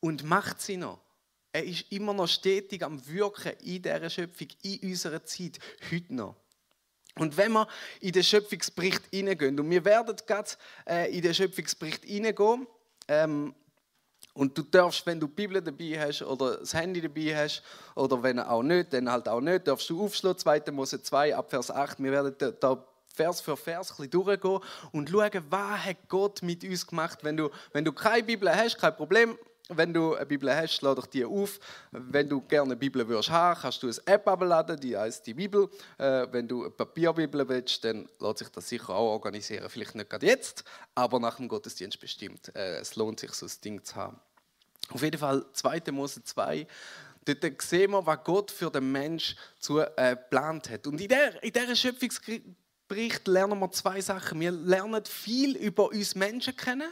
und 0.00 0.24
macht 0.24 0.62
sie 0.62 0.78
noch. 0.78 1.00
Er 1.52 1.64
ist 1.64 1.90
immer 1.90 2.14
noch 2.14 2.28
stetig 2.28 2.82
am 2.82 3.06
Wirken 3.06 3.52
in 3.64 3.82
dieser 3.82 4.08
Schöpfung, 4.08 4.48
in 4.62 4.90
unserer 4.90 5.24
Zeit, 5.24 5.58
heute 5.90 6.14
noch. 6.14 6.36
Und 7.16 7.36
wenn 7.36 7.52
wir 7.52 7.66
in 8.00 8.12
den 8.12 8.22
Schöpfungsbericht 8.22 9.02
hineingehen, 9.10 9.58
und 9.58 9.68
wir 9.68 9.84
werden 9.84 10.16
gerade 10.26 10.50
äh, 10.88 11.14
in 11.14 11.22
den 11.22 11.34
Schöpfungsbericht 11.34 12.04
hineingehen, 12.04 12.66
ähm, 13.08 13.54
und 14.32 14.56
du 14.56 14.62
darfst, 14.62 15.04
wenn 15.06 15.18
du 15.18 15.26
die 15.26 15.34
Bibel 15.34 15.60
dabei 15.60 15.98
hast 15.98 16.22
oder 16.22 16.58
das 16.58 16.72
Handy 16.72 17.00
dabei 17.00 17.36
hast, 17.36 17.62
oder 17.96 18.22
wenn 18.22 18.38
auch 18.38 18.62
nicht, 18.62 18.92
dann 18.92 19.10
halt 19.10 19.28
auch 19.28 19.40
nicht, 19.40 19.66
darfst 19.66 19.90
du 19.90 20.04
aufschlagen, 20.04 20.38
2. 20.38 20.62
Mose 20.70 21.02
2, 21.02 21.34
ab 21.34 21.50
Vers 21.50 21.70
8. 21.70 22.02
Wir 22.02 22.12
werden 22.12 22.54
da 22.60 22.84
Vers 23.12 23.40
für 23.40 23.56
Vers 23.56 23.98
ein 23.98 24.08
durchgehen 24.08 24.60
und 24.92 25.10
schauen, 25.10 25.44
was 25.50 25.84
hat 25.84 26.08
Gott 26.08 26.42
mit 26.42 26.62
uns 26.62 26.86
gemacht. 26.86 27.18
Wenn 27.22 27.36
du, 27.36 27.50
wenn 27.72 27.84
du 27.84 27.92
keine 27.92 28.22
Bibel 28.22 28.54
hast, 28.54 28.78
kein 28.78 28.96
Problem, 28.96 29.36
wenn 29.76 29.92
du 29.92 30.14
eine 30.14 30.26
Bibel 30.26 30.54
hast, 30.54 30.82
lade 30.82 31.00
ich 31.00 31.06
die 31.06 31.24
auf. 31.24 31.58
Wenn 31.90 32.28
du 32.28 32.40
gerne 32.42 32.72
eine 32.72 32.76
Bibel 32.76 33.06
würdest 33.06 33.30
haben, 33.30 33.60
kannst 33.60 33.82
du 33.82 33.88
eine 33.88 33.96
App 34.06 34.26
abladen, 34.28 34.78
die 34.78 34.96
heißt 34.96 35.26
die 35.26 35.34
Bibel. 35.34 35.68
Äh, 35.98 36.26
wenn 36.30 36.46
du 36.48 36.62
eine 36.62 36.70
Papierbibel 36.70 37.48
willst, 37.48 37.84
dann 37.84 38.08
lässt 38.18 38.38
sich 38.38 38.48
das 38.48 38.68
sicher 38.68 38.90
auch 38.90 39.12
organisieren. 39.12 39.68
Vielleicht 39.68 39.94
nicht 39.94 40.10
gerade 40.10 40.26
jetzt, 40.26 40.64
aber 40.94 41.20
nach 41.20 41.36
dem 41.36 41.48
Gottesdienst 41.48 42.00
bestimmt. 42.00 42.54
Äh, 42.54 42.78
es 42.78 42.96
lohnt 42.96 43.20
sich, 43.20 43.32
so 43.32 43.46
ein 43.46 43.52
Ding 43.64 43.84
zu 43.84 43.94
haben. 43.96 44.20
Auf 44.90 45.02
jeden 45.02 45.18
Fall 45.18 45.44
2. 45.52 45.82
Mose 45.92 46.22
2. 46.24 46.66
Dort 47.24 47.62
sehen 47.62 47.90
wir, 47.90 48.04
was 48.04 48.24
Gott 48.24 48.50
für 48.50 48.70
den 48.70 48.90
Mensch 48.90 49.36
zu, 49.58 49.80
äh, 49.80 50.16
geplant 50.16 50.70
hat. 50.70 50.86
Und 50.86 51.00
in, 51.00 51.08
der, 51.08 51.42
in 51.42 51.52
dieser 51.52 51.76
Schöpfungsbericht 51.76 53.26
lernen 53.26 53.58
wir 53.58 53.70
zwei 53.70 54.00
Sachen. 54.00 54.40
Wir 54.40 54.50
lernen 54.50 55.04
viel 55.04 55.56
über 55.56 55.90
uns 55.90 56.14
Menschen 56.14 56.56
kennen 56.56 56.90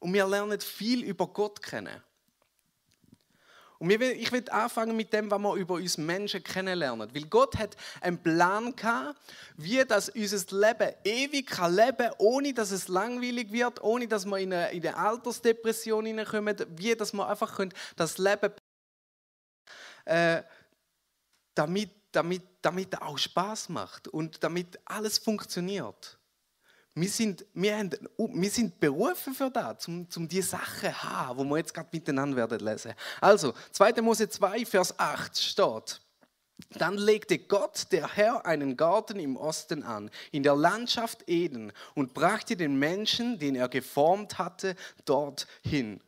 und 0.00 0.12
wir 0.12 0.26
lernen 0.26 0.60
viel 0.60 1.04
über 1.04 1.28
Gott 1.28 1.62
kennen. 1.62 2.02
Und 3.80 3.90
ich 3.90 4.30
will 4.30 4.44
anfangen 4.50 4.94
mit 4.94 5.10
dem, 5.14 5.30
was 5.30 5.38
wir 5.40 5.54
über 5.54 5.74
uns 5.76 5.96
Menschen 5.96 6.44
kennenlernen. 6.44 7.08
Weil 7.14 7.24
Gott 7.24 7.56
hat 7.56 7.78
einen 8.02 8.22
Plan 8.22 8.76
gehabt, 8.76 9.18
wie 9.56 9.82
das 9.86 10.10
unser 10.10 10.58
Leben 10.58 10.94
ewig 11.02 11.46
kann 11.46 11.74
leben 11.74 12.10
ohne 12.18 12.52
dass 12.52 12.72
es 12.72 12.88
langweilig 12.88 13.50
wird, 13.52 13.82
ohne 13.82 14.06
dass 14.06 14.26
wir 14.26 14.36
in 14.36 14.52
eine, 14.52 14.70
in 14.72 14.86
eine 14.86 14.94
Altersdepression 14.98 16.04
hineinkommen, 16.04 16.56
wie 16.76 16.94
dass 16.94 17.14
wir 17.14 17.26
einfach 17.26 17.56
können, 17.56 17.72
das 17.96 18.18
Leben 18.18 18.52
äh, 20.04 20.42
damit, 21.54 21.90
damit, 22.12 22.42
damit 22.60 23.00
auch 23.00 23.16
Spaß 23.16 23.70
macht 23.70 24.08
und 24.08 24.44
damit 24.44 24.78
alles 24.84 25.16
funktioniert. 25.16 26.19
Wir 26.94 27.08
sind, 27.08 27.44
wir, 27.54 27.78
haben, 27.78 27.90
wir 28.16 28.50
sind 28.50 28.80
berufen 28.80 29.32
für 29.32 29.50
das, 29.50 29.86
um, 29.86 30.06
um 30.16 30.28
die 30.28 30.42
Sachen 30.42 30.90
zu 30.90 31.02
haben, 31.02 31.44
die 31.44 31.50
wir 31.50 31.56
jetzt 31.58 31.72
gerade 31.72 31.88
miteinander 31.92 32.36
werden 32.36 32.58
lesen. 32.60 32.94
Also, 33.20 33.54
2. 33.70 34.02
Mose 34.02 34.28
2, 34.28 34.66
Vers 34.66 34.98
8 34.98 35.38
steht, 35.38 36.00
dann 36.70 36.96
legte 36.96 37.38
Gott, 37.38 37.86
der 37.92 38.14
Herr, 38.16 38.44
einen 38.44 38.76
Garten 38.76 39.18
im 39.18 39.36
Osten 39.36 39.82
an, 39.82 40.10
in 40.30 40.42
der 40.42 40.56
Landschaft 40.56 41.28
Eden, 41.28 41.72
und 41.94 42.12
brachte 42.12 42.56
den 42.56 42.78
Menschen, 42.78 43.38
den 43.38 43.54
er 43.54 43.68
geformt 43.68 44.38
hatte, 44.38 44.76
dorthin. 45.04 46.02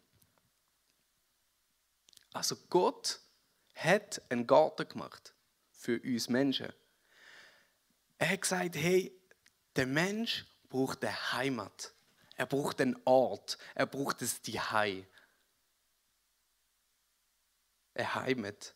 Also 2.32 2.56
Gott 2.68 3.20
hat 3.74 4.20
einen 4.28 4.46
Garten 4.46 4.88
gemacht 4.88 5.34
für 5.70 6.00
uns 6.00 6.28
Menschen. 6.28 6.72
Er 8.18 8.30
hat 8.30 8.42
gesagt, 8.42 8.76
hey, 8.76 9.12
der 9.76 9.86
Mensch 9.86 10.44
braucht 10.72 11.04
Heimat. 11.32 11.92
Er 12.34 12.46
braucht 12.46 12.80
einen 12.80 12.96
Ort. 13.04 13.58
Er 13.74 13.84
braucht 13.84 14.22
es 14.22 14.40
die 14.40 14.58
Hai. 14.58 15.06
Eine 17.94 18.14
Heimat. 18.14 18.74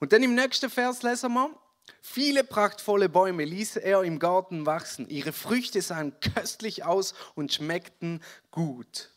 Und 0.00 0.12
dann 0.12 0.24
im 0.24 0.34
nächsten 0.34 0.68
Vers 0.68 1.04
lesen 1.04 1.32
wir, 1.34 1.56
viele 2.00 2.42
prachtvolle 2.42 3.08
Bäume 3.08 3.44
ließ 3.44 3.76
er 3.76 4.02
im 4.02 4.18
Garten 4.18 4.66
wachsen. 4.66 5.08
Ihre 5.08 5.32
Früchte 5.32 5.80
sahen 5.82 6.18
köstlich 6.18 6.82
aus 6.82 7.14
und 7.36 7.52
schmeckten 7.52 8.20
gut. 8.50 9.10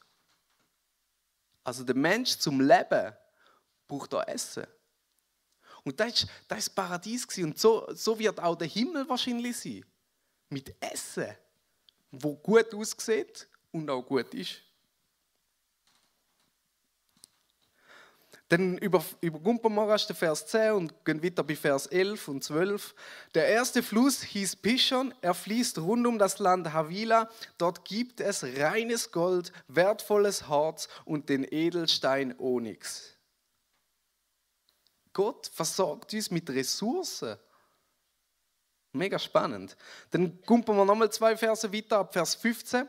Also 1.64 1.84
der 1.84 1.96
Mensch 1.96 2.38
zum 2.38 2.62
Leben 2.62 3.14
braucht 3.88 4.14
er 4.14 4.30
Essen. 4.30 4.68
Und 5.84 6.00
das 6.00 6.10
ist 6.10 6.30
das 6.48 6.70
Paradies 6.70 7.26
und 7.40 7.58
so, 7.58 7.88
so 7.96 8.20
wird 8.20 8.40
auch 8.40 8.56
der 8.56 8.68
Himmel 8.68 9.10
wahrscheinlich 9.10 9.58
sein. 9.58 9.86
Mit 10.50 10.76
Essen 10.80 11.36
wo 12.12 12.36
gut 12.36 12.74
aussieht 12.74 13.48
und 13.72 13.90
auch 13.90 14.04
gut 14.04 14.34
ist. 14.34 14.62
Dann 18.50 18.78
über, 18.78 19.04
übergumpeln 19.20 19.76
wir 19.76 19.90
erst 19.90 20.10
den 20.10 20.16
Vers 20.16 20.48
10 20.48 20.72
und 20.72 21.06
gehen 21.06 21.22
weiter 21.22 21.44
bei 21.44 21.56
Vers 21.56 21.88
11 21.88 22.28
und 22.30 22.44
12. 22.44 22.96
Der 23.36 23.48
erste 23.48 23.84
Fluss 23.84 24.24
hieß 24.24 24.56
Pishon, 24.58 25.14
er 25.22 25.34
fließt 25.34 25.80
rund 25.80 26.08
um 26.08 26.18
das 26.18 26.40
Land 26.40 26.72
Havila. 26.72 27.30
Dort 27.58 27.84
gibt 27.84 28.22
es 28.22 28.44
reines 28.44 29.12
Gold, 29.12 29.52
wertvolles 29.68 30.48
Harz 30.48 30.88
und 31.04 31.28
den 31.28 31.46
Edelstein 31.50 32.40
Onyx. 32.40 33.18
Gott 35.12 35.52
versorgt 35.54 36.14
uns 36.14 36.32
mit 36.32 36.50
Ressourcen. 36.50 37.38
Mega 38.98 39.20
spannend. 39.20 39.78
Dann 40.12 40.42
kumpeln 40.44 40.78
wir 40.78 40.86
nochmal 40.86 41.12
zwei 41.12 41.38
Verse 41.38 41.72
weiter 41.72 42.00
ab 42.00 42.14
Vers 42.14 42.36
15. 42.36 42.88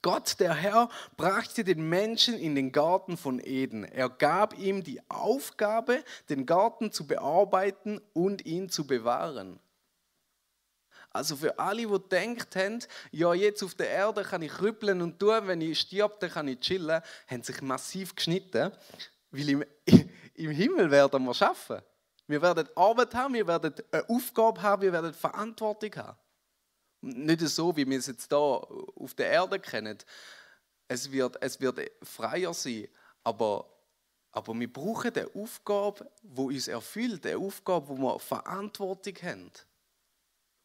Gott, 0.00 0.38
der 0.38 0.54
Herr, 0.54 0.88
brachte 1.16 1.64
den 1.64 1.88
Menschen 1.88 2.38
in 2.38 2.54
den 2.54 2.70
Garten 2.70 3.16
von 3.16 3.40
Eden. 3.40 3.84
Er 3.84 4.08
gab 4.08 4.56
ihm 4.56 4.84
die 4.84 5.00
Aufgabe, 5.08 6.04
den 6.28 6.46
Garten 6.46 6.92
zu 6.92 7.06
bearbeiten 7.06 8.00
und 8.12 8.46
ihn 8.46 8.68
zu 8.68 8.86
bewahren. 8.86 9.58
Also 11.10 11.36
für 11.36 11.58
alle, 11.58 11.86
die 11.86 12.08
denkt 12.10 12.54
haben, 12.54 12.78
ja, 13.10 13.34
jetzt 13.34 13.62
auf 13.62 13.74
der 13.74 13.88
Erde 13.88 14.22
kann 14.22 14.42
ich 14.42 14.60
rüppeln 14.60 15.02
und 15.02 15.18
tun, 15.18 15.46
wenn 15.46 15.60
ich 15.60 15.80
stirb, 15.80 16.20
dann 16.20 16.30
kann 16.30 16.48
ich 16.48 16.60
chillen, 16.60 17.02
haben 17.26 17.42
sich 17.42 17.60
massiv 17.60 18.14
geschnitten, 18.14 18.70
weil 19.30 19.48
im, 19.48 19.64
im 20.34 20.50
Himmel 20.50 20.90
werden 20.90 21.24
wir 21.24 21.34
schaffen. 21.34 21.82
Wir 22.28 22.42
werden 22.42 22.68
Arbeit 22.76 23.14
haben, 23.14 23.34
wir 23.34 23.46
werden 23.46 23.74
eine 23.90 24.08
Aufgabe 24.08 24.60
haben, 24.60 24.82
wir 24.82 24.92
werden 24.92 25.14
Verantwortung 25.14 25.96
haben. 25.96 26.18
Nicht 27.00 27.40
so, 27.40 27.74
wie 27.74 27.88
wir 27.88 27.98
es 27.98 28.06
jetzt 28.06 28.28
hier 28.28 28.36
auf 28.38 29.14
der 29.14 29.30
Erde 29.30 29.58
kennen. 29.58 29.96
Es 30.88 31.10
wird, 31.10 31.40
es 31.40 31.58
wird 31.58 31.90
freier 32.02 32.52
sein, 32.52 32.88
aber, 33.24 33.66
aber 34.30 34.54
wir 34.58 34.70
brauchen 34.70 35.14
eine 35.14 35.30
Aufgabe, 35.34 36.10
die 36.22 36.40
uns 36.40 36.68
erfüllt, 36.68 37.24
eine 37.26 37.38
Aufgabe, 37.38 37.88
wo 37.88 37.96
wir 37.96 38.18
Verantwortung 38.18 39.14
haben, 39.22 39.50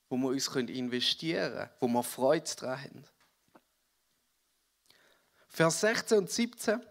wo 0.10 0.18
wir 0.18 0.30
uns 0.30 0.48
investieren 0.48 1.54
können, 1.54 1.70
wo 1.80 1.88
wir 1.88 2.04
Freude 2.04 2.50
daran 2.60 2.84
haben. 2.84 3.06
Vers 5.48 5.80
16 5.80 6.18
und 6.18 6.30
17. 6.30 6.82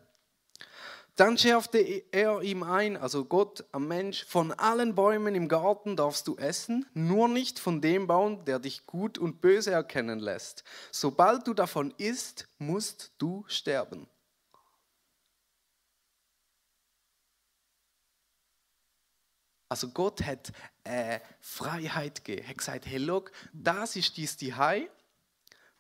Dann 1.17 1.37
schärfte 1.37 1.79
er 1.79 2.41
ihm 2.41 2.63
ein, 2.63 2.97
also 2.97 3.27
Gott 3.27 3.65
am 3.73 3.87
Mensch, 3.87 4.25
von 4.25 4.51
allen 4.53 4.95
Bäumen 4.95 5.35
im 5.35 5.47
Garten 5.47 5.95
darfst 5.95 6.27
du 6.27 6.37
essen, 6.37 6.87
nur 6.95 7.29
nicht 7.29 7.59
von 7.59 7.83
dem 7.83 8.07
Baum, 8.07 8.47
der 8.47 8.59
dich 8.59 8.87
gut 8.87 9.19
und 9.19 9.43
böse 9.43 9.73
erkennen 9.73 10.21
lässt. 10.21 10.65
Sobald 10.91 11.47
du 11.47 11.53
davon 11.53 11.93
isst, 11.99 12.49
musst 12.59 13.13
du 13.19 13.45
sterben. 13.47 14.09
Also 19.69 19.89
Gott 19.89 20.23
hat 20.23 20.53
äh, 20.85 21.21
Freiheit 21.41 22.25
gegeben. 22.25 22.45
Er 22.45 22.51
hat 22.51 22.59
gesagt, 22.59 22.87
hey, 22.87 22.99
look, 22.99 23.33
das 23.53 23.97
ist 23.97 24.17
die 24.17 24.55
Hai, 24.55 24.91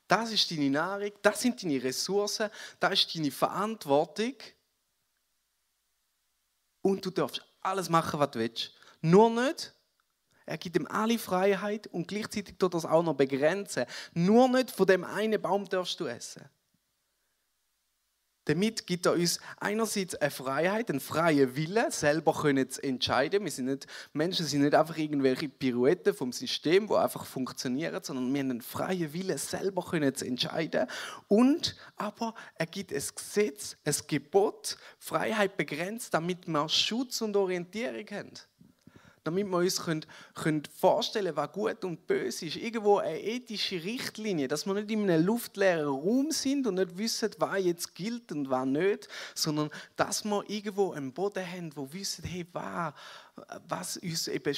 das 0.08 0.30
ist 0.30 0.50
deine 0.50 0.70
Nahrung, 0.70 1.12
das 1.22 1.40
sind 1.40 1.62
deine 1.62 1.82
Ressourcen, 1.82 2.50
das 2.80 2.92
ist 2.92 3.14
deine 3.14 3.30
Verantwortung. 3.30 4.34
Und 6.82 7.04
du 7.06 7.10
darfst 7.10 7.44
alles 7.60 7.88
machen, 7.88 8.20
was 8.20 8.30
du 8.32 8.40
willst. 8.40 8.72
Nur 9.00 9.30
nicht, 9.30 9.74
er 10.44 10.58
gibt 10.58 10.76
ihm 10.76 10.86
alle 10.86 11.18
Freiheit 11.18 11.86
und 11.86 12.08
gleichzeitig 12.08 12.56
tut 12.58 12.74
das 12.74 12.84
auch 12.84 13.02
noch 13.02 13.14
begrenzen. 13.14 13.86
Nur 14.12 14.48
nicht 14.48 14.70
von 14.70 14.86
dem 14.86 15.04
einen 15.04 15.40
Baum 15.40 15.68
darfst 15.68 15.98
du 16.00 16.06
essen. 16.06 16.48
Damit 18.46 18.86
gibt 18.86 19.06
er 19.06 19.12
uns 19.12 19.38
einerseits 19.60 20.14
eine 20.16 20.30
Freiheit, 20.30 20.90
einen 20.90 21.00
freien 21.00 21.54
Willen, 21.54 21.90
selber 21.90 22.32
können 22.32 22.68
zu 22.68 22.82
entscheiden. 22.82 23.44
Wir 23.44 23.50
sind 23.50 23.66
nicht, 23.66 23.86
Menschen 24.12 24.46
sind 24.46 24.62
nicht 24.62 24.74
einfach 24.74 24.96
irgendwelche 24.96 25.48
Pirouetten 25.48 26.12
vom 26.12 26.32
System, 26.32 26.88
wo 26.88 26.96
einfach 26.96 27.24
funktionieren, 27.24 28.02
sondern 28.02 28.32
wir 28.32 28.40
haben 28.40 28.50
einen 28.50 28.60
freien 28.60 29.12
Willen, 29.12 29.38
selber 29.38 29.82
können 29.82 30.14
zu 30.14 30.26
entscheiden. 30.26 30.86
Und 31.28 31.76
aber 31.96 32.34
er 32.56 32.66
gibt 32.66 32.92
ein 32.92 33.02
Gesetz, 33.14 33.76
ein 33.84 33.94
Gebot, 34.08 34.76
Freiheit 34.98 35.56
begrenzt, 35.56 36.12
damit 36.14 36.48
wir 36.48 36.68
Schutz 36.68 37.20
und 37.20 37.36
Orientierung 37.36 38.06
haben 38.10 38.32
damit 39.24 39.46
wir 39.46 39.58
uns 39.58 39.82
können, 39.82 40.04
können 40.34 40.62
vorstellen 40.74 41.34
können, 41.34 41.36
was 41.36 41.52
gut 41.52 41.84
und 41.84 42.06
böse 42.06 42.46
ist. 42.46 42.56
Irgendwo 42.56 42.98
eine 42.98 43.20
ethische 43.20 43.82
Richtlinie, 43.82 44.48
dass 44.48 44.66
wir 44.66 44.74
nicht 44.74 44.90
in 44.90 45.08
einem 45.08 45.24
luftleeren 45.24 45.86
Raum 45.86 46.30
sind 46.30 46.66
und 46.66 46.74
nicht 46.74 46.96
wissen, 46.98 47.30
was 47.38 47.64
jetzt 47.64 47.94
gilt 47.94 48.32
und 48.32 48.50
was 48.50 48.66
nicht, 48.66 49.08
sondern 49.34 49.70
dass 49.96 50.24
wir 50.24 50.48
irgendwo 50.48 50.92
einen 50.92 51.12
Boden 51.12 51.46
haben, 51.46 51.74
wo 51.76 51.92
wissen, 51.92 52.24
hey, 52.24 52.46
was, 52.52 52.94
was 53.68 53.96
uns 53.98 54.28
eben 54.28 54.54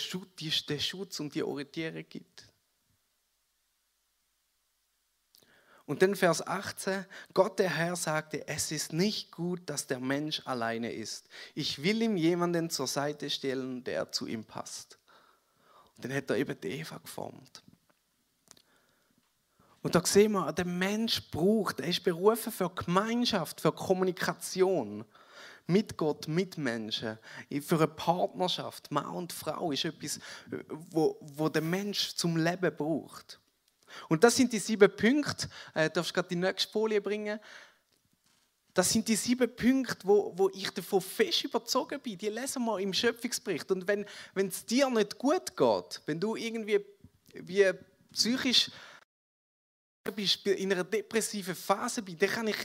den 0.68 0.80
Schutz 0.80 1.21
und 1.21 1.35
die 1.35 1.42
Orientierung 1.42 2.04
gibt. 2.09 2.53
Und 5.86 6.00
dann 6.00 6.16
Vers 6.16 6.46
18, 6.46 7.04
Gott 7.34 7.58
der 7.58 7.68
Herr 7.68 7.94
sagte, 7.94 8.48
es 8.48 8.70
ist 8.72 8.92
nicht 8.92 9.30
gut, 9.30 9.60
dass 9.66 9.86
der 9.86 10.00
Mensch 10.00 10.40
alleine 10.46 10.90
ist. 10.90 11.28
Ich 11.54 11.82
will 11.82 12.00
ihm 12.00 12.16
jemanden 12.16 12.70
zur 12.70 12.86
Seite 12.86 13.28
stellen, 13.28 13.84
der 13.84 14.10
zu 14.10 14.26
ihm 14.26 14.44
passt. 14.44 14.98
Und 15.96 16.06
dann 16.06 16.14
hat 16.14 16.30
er 16.30 16.36
eben 16.36 16.58
die 16.58 16.80
Eva 16.80 16.96
geformt. 16.98 17.62
Und 19.82 19.94
da 19.94 20.04
sehen 20.06 20.32
wir, 20.32 20.50
der 20.54 20.64
Mensch 20.64 21.30
braucht, 21.30 21.80
er 21.80 21.88
ist 21.88 22.02
berufen 22.02 22.50
für 22.50 22.70
Gemeinschaft, 22.70 23.60
für 23.60 23.70
Kommunikation 23.70 25.04
mit 25.66 25.98
Gott, 25.98 26.26
mit 26.26 26.56
Menschen, 26.56 27.18
für 27.60 27.76
eine 27.76 27.88
Partnerschaft. 27.88 28.90
Mann 28.90 29.06
und 29.06 29.32
Frau 29.34 29.72
ist 29.72 29.84
etwas, 29.84 30.18
wo, 30.70 31.18
wo 31.20 31.50
der 31.50 31.60
Mensch 31.60 32.14
zum 32.14 32.38
Leben 32.38 32.74
braucht. 32.74 33.40
Und 34.08 34.24
das 34.24 34.36
sind 34.36 34.52
die 34.52 34.58
sieben 34.58 34.94
Punkte. 34.94 35.48
Äh, 35.74 35.90
darfst 35.90 36.10
du 36.10 36.14
gerade 36.14 36.28
die 36.28 36.36
nächste 36.36 36.70
Folie 36.70 37.00
bringen? 37.00 37.38
Das 38.74 38.90
sind 38.90 39.06
die 39.06 39.14
sieben 39.14 39.54
Punkte, 39.54 39.98
wo, 40.02 40.32
wo 40.36 40.50
ich 40.52 40.70
davon 40.70 41.00
fest 41.00 41.44
überzogen 41.44 42.00
bin. 42.00 42.18
Die 42.18 42.28
lesen 42.28 42.64
wir 42.64 42.80
im 42.80 42.92
Schöpfungsbericht. 42.92 43.70
Und 43.70 43.86
wenn 43.86 44.06
es 44.34 44.66
dir 44.66 44.90
nicht 44.90 45.16
gut 45.16 45.56
geht, 45.56 46.02
wenn 46.06 46.18
du 46.18 46.34
irgendwie 46.34 46.84
wie 47.34 47.70
psychisch 48.12 48.70
bist, 50.14 50.46
in 50.46 50.72
einer 50.72 50.84
depressiven 50.84 51.54
Phase 51.54 52.02
bist, 52.02 52.20
dann 52.20 52.28
kann 52.28 52.48
ich 52.48 52.56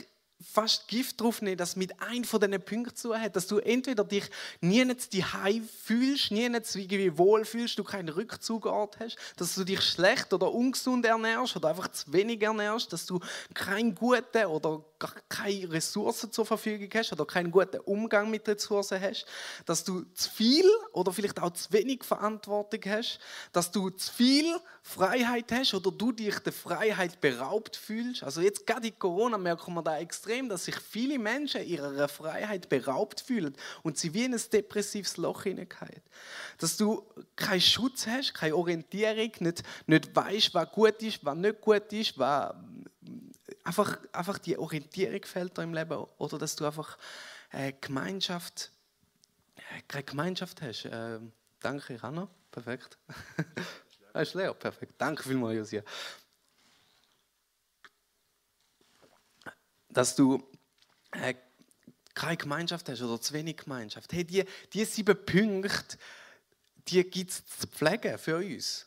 fast 0.42 0.88
Gift 0.88 1.20
drauf 1.20 1.42
nehmen, 1.42 1.56
dass 1.56 1.76
mit 1.76 2.00
einem 2.00 2.24
von 2.24 2.40
diesen 2.40 2.62
Punkten 2.62 2.96
zu 2.96 3.14
hat, 3.14 3.36
dass 3.36 3.46
du 3.46 3.58
entweder 3.58 4.04
dich 4.04 4.24
nie 4.60 4.80
die 5.12 5.22
fühlst, 5.84 6.30
nie 6.30 6.44
irgendwie 6.44 7.18
wohl 7.18 7.44
fühlst, 7.44 7.78
du 7.78 7.84
keinen 7.84 8.08
Rückzugort 8.08 8.98
hast, 9.00 9.16
dass 9.36 9.54
du 9.54 9.64
dich 9.64 9.82
schlecht 9.82 10.32
oder 10.32 10.52
ungesund 10.52 11.04
ernährst 11.04 11.56
oder 11.56 11.68
einfach 11.68 11.88
zu 11.88 12.12
wenig 12.12 12.40
ernährst, 12.42 12.92
dass 12.92 13.06
du 13.06 13.20
keinen 13.54 13.94
guten 13.94 14.46
oder 14.46 14.82
gar 14.98 15.14
keine 15.28 15.72
Ressourcen 15.72 16.32
zur 16.32 16.46
Verfügung 16.46 16.88
hast 16.94 17.12
oder 17.12 17.26
keinen 17.26 17.50
guten 17.50 17.80
Umgang 17.80 18.30
mit 18.30 18.48
Ressourcen 18.48 19.00
hast, 19.00 19.26
dass 19.66 19.84
du 19.84 20.02
zu 20.14 20.30
viel 20.30 20.68
oder 20.92 21.12
vielleicht 21.12 21.40
auch 21.40 21.52
zu 21.52 21.72
wenig 21.72 22.04
Verantwortung 22.04 22.80
hast, 22.86 23.18
dass 23.52 23.70
du 23.70 23.90
zu 23.90 24.12
viel 24.12 24.56
Freiheit 24.82 25.52
hast 25.52 25.74
oder 25.74 25.90
du 25.90 26.12
dich 26.12 26.38
der 26.38 26.52
Freiheit 26.52 27.20
beraubt 27.20 27.76
fühlst. 27.76 28.22
Also 28.22 28.40
jetzt 28.40 28.66
gerade 28.66 28.88
in 28.88 28.98
Corona 28.98 29.38
merken 29.38 29.74
wir 29.74 29.82
da 29.82 29.98
extrem, 29.98 30.29
dass 30.48 30.64
sich 30.64 30.76
viele 30.76 31.18
Menschen 31.18 31.64
ihrer 31.66 32.08
Freiheit 32.08 32.68
beraubt 32.68 33.20
fühlen 33.20 33.54
und 33.82 33.98
sie 33.98 34.14
wie 34.14 34.24
in 34.24 34.34
ein 34.34 34.42
depressives 34.52 35.16
Loch 35.16 35.42
hineingehen. 35.42 36.02
Dass 36.58 36.76
du 36.76 37.04
keinen 37.36 37.60
Schutz 37.60 38.06
hast, 38.06 38.34
keine 38.34 38.56
Orientierung, 38.56 39.32
nicht, 39.40 39.62
nicht 39.86 40.14
weißt, 40.14 40.54
was 40.54 40.70
gut 40.70 41.02
ist, 41.02 41.24
was 41.24 41.36
nicht 41.36 41.60
gut 41.60 41.92
ist, 41.92 42.18
was 42.18 42.54
einfach, 43.64 43.98
einfach 44.12 44.38
die 44.38 44.56
Orientierung 44.58 45.24
fehlt 45.24 45.56
da 45.56 45.62
im 45.62 45.74
Leben 45.74 46.04
oder 46.18 46.38
dass 46.38 46.56
du 46.56 46.66
einfach 46.66 46.96
äh, 47.52 47.72
Gemeinschaft, 47.80 48.70
äh, 49.56 49.82
keine 49.88 50.04
Gemeinschaft 50.04 50.62
hast. 50.62 50.84
Äh, 50.84 51.18
danke, 51.60 52.00
Hanna. 52.02 52.28
Perfekt. 52.50 52.98
Das 54.12 54.26
ist 54.28 54.34
leer, 54.34 54.52
perfekt. 54.54 54.94
Danke 54.98 55.22
vielmals, 55.22 55.56
Josia. 55.56 55.82
Dass 59.90 60.14
du 60.14 60.42
äh, 61.12 61.34
keine 62.14 62.36
Gemeinschaft 62.36 62.88
hast 62.88 63.02
oder 63.02 63.20
zu 63.20 63.32
wenig 63.34 63.58
Gemeinschaft. 63.58 64.12
Hey, 64.12 64.24
die, 64.24 64.44
die 64.72 64.84
sieben 64.84 65.16
Punkte, 65.24 65.96
die 66.88 67.02
gibt 67.04 67.30
es 67.30 67.46
zu 67.46 67.66
pflegen 67.66 68.18
für 68.18 68.36
uns. 68.36 68.86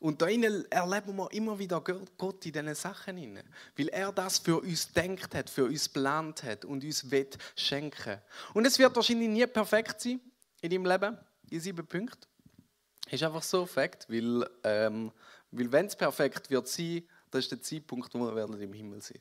Und 0.00 0.20
da 0.20 0.26
erleben 0.28 1.16
wir 1.16 1.32
immer 1.32 1.58
wieder 1.58 1.80
Gott 1.80 2.44
in 2.44 2.52
diesen 2.52 2.74
Sachen. 2.74 3.38
Weil 3.76 3.88
er 3.88 4.12
das 4.12 4.38
für 4.38 4.60
uns 4.60 4.92
denkt 4.92 5.34
hat, 5.34 5.48
für 5.48 5.64
uns 5.64 5.92
geplant 5.92 6.42
hat 6.42 6.64
und 6.64 6.84
uns 6.84 7.10
wird 7.10 7.38
schenken. 7.56 8.20
Und 8.52 8.66
es 8.66 8.78
wird 8.78 8.94
wahrscheinlich 8.94 9.28
nie 9.28 9.46
perfekt 9.46 10.00
sein 10.00 10.20
in 10.60 10.70
deinem 10.70 10.84
Leben, 10.84 11.18
die 11.44 11.58
sieben 11.58 11.86
Punkte. 11.86 12.28
Ist 13.10 13.22
einfach 13.22 13.42
so 13.42 13.64
Fakt, 13.66 14.10
weil, 14.10 14.46
ähm, 14.64 15.12
weil 15.50 15.72
wenn 15.72 15.86
es 15.86 15.96
perfekt 15.96 16.50
wird 16.50 16.68
sein, 16.68 17.04
das 17.30 17.44
ist 17.44 17.52
der 17.52 17.62
Zeitpunkt, 17.62 18.12
wo 18.14 18.18
wir 18.18 18.34
werden 18.34 18.60
im 18.60 18.72
Himmel 18.72 19.00
sein. 19.00 19.20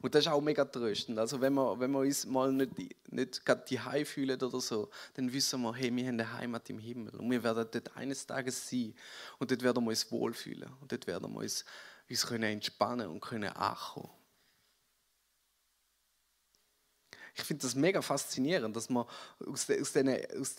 Und 0.00 0.14
das 0.14 0.26
ist 0.26 0.30
auch 0.30 0.40
mega 0.40 0.64
tröstend. 0.64 1.18
Also 1.18 1.40
wenn 1.40 1.54
wir, 1.54 1.78
wenn 1.80 1.90
wir 1.90 2.00
uns 2.00 2.24
mal 2.26 2.52
nicht, 2.52 2.72
nicht 3.12 3.44
gerade 3.44 3.64
die 3.68 3.80
Heim 3.80 4.06
fühlen 4.06 4.40
oder 4.40 4.60
so, 4.60 4.90
dann 5.14 5.32
wissen 5.32 5.60
wir, 5.62 5.74
hey, 5.74 5.94
wir 5.94 6.06
haben 6.06 6.20
eine 6.20 6.32
Heimat 6.32 6.70
im 6.70 6.78
Himmel. 6.78 7.16
Und 7.16 7.30
wir 7.30 7.42
werden 7.42 7.66
dort 7.70 7.96
eines 7.96 8.26
Tages 8.26 8.68
sein. 8.68 8.94
Und 9.38 9.50
dort 9.50 9.62
werden 9.62 9.82
wir 9.84 9.90
uns 9.90 10.10
wohlfühlen. 10.10 10.72
Und 10.80 10.92
dort 10.92 11.06
werden 11.06 11.32
wir 11.32 11.40
uns, 11.40 11.64
uns 12.08 12.26
können 12.26 12.44
entspannen 12.44 13.08
und 13.08 13.20
können 13.20 13.50
ankommen. 13.50 14.10
Ich 17.34 17.44
finde 17.44 17.62
das 17.62 17.74
mega 17.74 18.02
faszinierend, 18.02 18.74
dass 18.74 18.90
man 18.90 19.06
aus, 19.46 19.66
diesen, 19.66 20.08
aus 20.40 20.56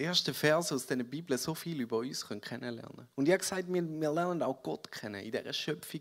ersten 0.00 0.34
Verse 0.34 0.74
aus 0.74 0.86
der 0.86 0.96
Bibel 0.96 1.36
so 1.38 1.54
viel 1.54 1.80
über 1.80 1.98
uns 1.98 2.26
kennenlernen 2.26 2.82
können. 2.82 3.08
Und 3.14 3.26
ich 3.26 3.32
habe 3.32 3.40
gesagt, 3.40 3.72
wir, 3.72 3.82
wir 3.82 4.12
lernen 4.12 4.42
auch 4.42 4.62
Gott 4.62 4.90
kennen, 4.92 5.22
in 5.22 5.32
dieser 5.32 5.52
Schöpfung, 5.52 6.00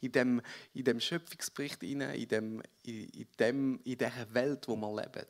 in 0.00 0.12
dem, 0.12 0.42
in 0.74 0.84
dem 0.84 1.00
Schöpfungsbericht, 1.00 1.82
in, 1.82 2.00
dem, 2.28 2.62
in, 2.82 3.26
dem, 3.38 3.80
in 3.84 3.98
dieser 3.98 4.34
Welt, 4.34 4.68
wo 4.68 4.76
wir 4.76 5.02
leben. 5.02 5.26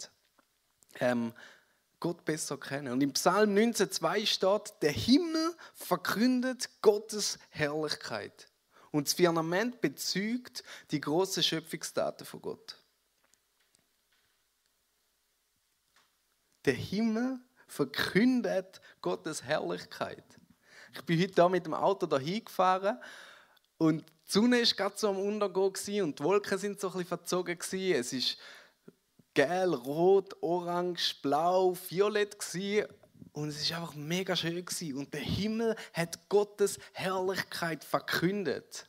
Ähm, 1.01 1.33
Gott 2.01 2.25
besser 2.25 2.59
kennen. 2.59 2.93
Und 2.93 3.01
im 3.01 3.13
Psalm 3.13 3.55
19,2 3.55 4.27
steht, 4.27 4.83
der 4.83 4.93
Himmel 4.93 5.55
verkündet 5.75 6.69
Gottes 6.83 7.39
Herrlichkeit. 7.49 8.49
Und 8.91 9.09
das 9.09 9.15
Firmament 9.15 9.81
bezeugt 9.81 10.63
die 10.91 11.01
große 11.01 11.43
Schöpfungsdaten 11.43 12.27
von 12.27 12.43
Gott. 12.43 12.79
Der 16.65 16.75
Himmel 16.75 17.41
verkündet 17.67 18.81
Gottes 19.01 19.43
Herrlichkeit. 19.43 20.25
Ich 20.95 21.03
bin 21.03 21.21
heute 21.21 21.33
da 21.33 21.49
mit 21.49 21.67
dem 21.67 21.75
Auto 21.75 22.07
dahin 22.07 22.45
gefahren 22.45 22.99
und 23.79 24.01
die 24.03 24.33
Sonne 24.33 24.59
ist 24.59 24.77
gerade 24.77 24.95
so 24.97 25.09
am 25.09 25.19
Untergehen 25.19 26.05
und 26.05 26.19
die 26.19 26.25
Wolken 26.25 26.59
sind 26.59 26.81
so 26.81 26.89
ein 26.89 26.93
bisschen 26.95 27.09
verzogen 27.09 27.59
Es 27.93 28.13
ist 28.13 28.39
gelb, 29.35 29.87
rot, 29.87 30.35
orange, 30.41 31.15
blau, 31.23 31.77
violett 31.89 32.37
und 33.33 33.49
es 33.49 33.61
ist 33.61 33.73
einfach 33.73 33.95
mega 33.95 34.35
schön 34.35 34.65
und 34.95 35.13
der 35.13 35.21
Himmel 35.21 35.77
hat 35.93 36.29
Gottes 36.29 36.79
Herrlichkeit 36.93 37.85
verkündet. 37.85 38.89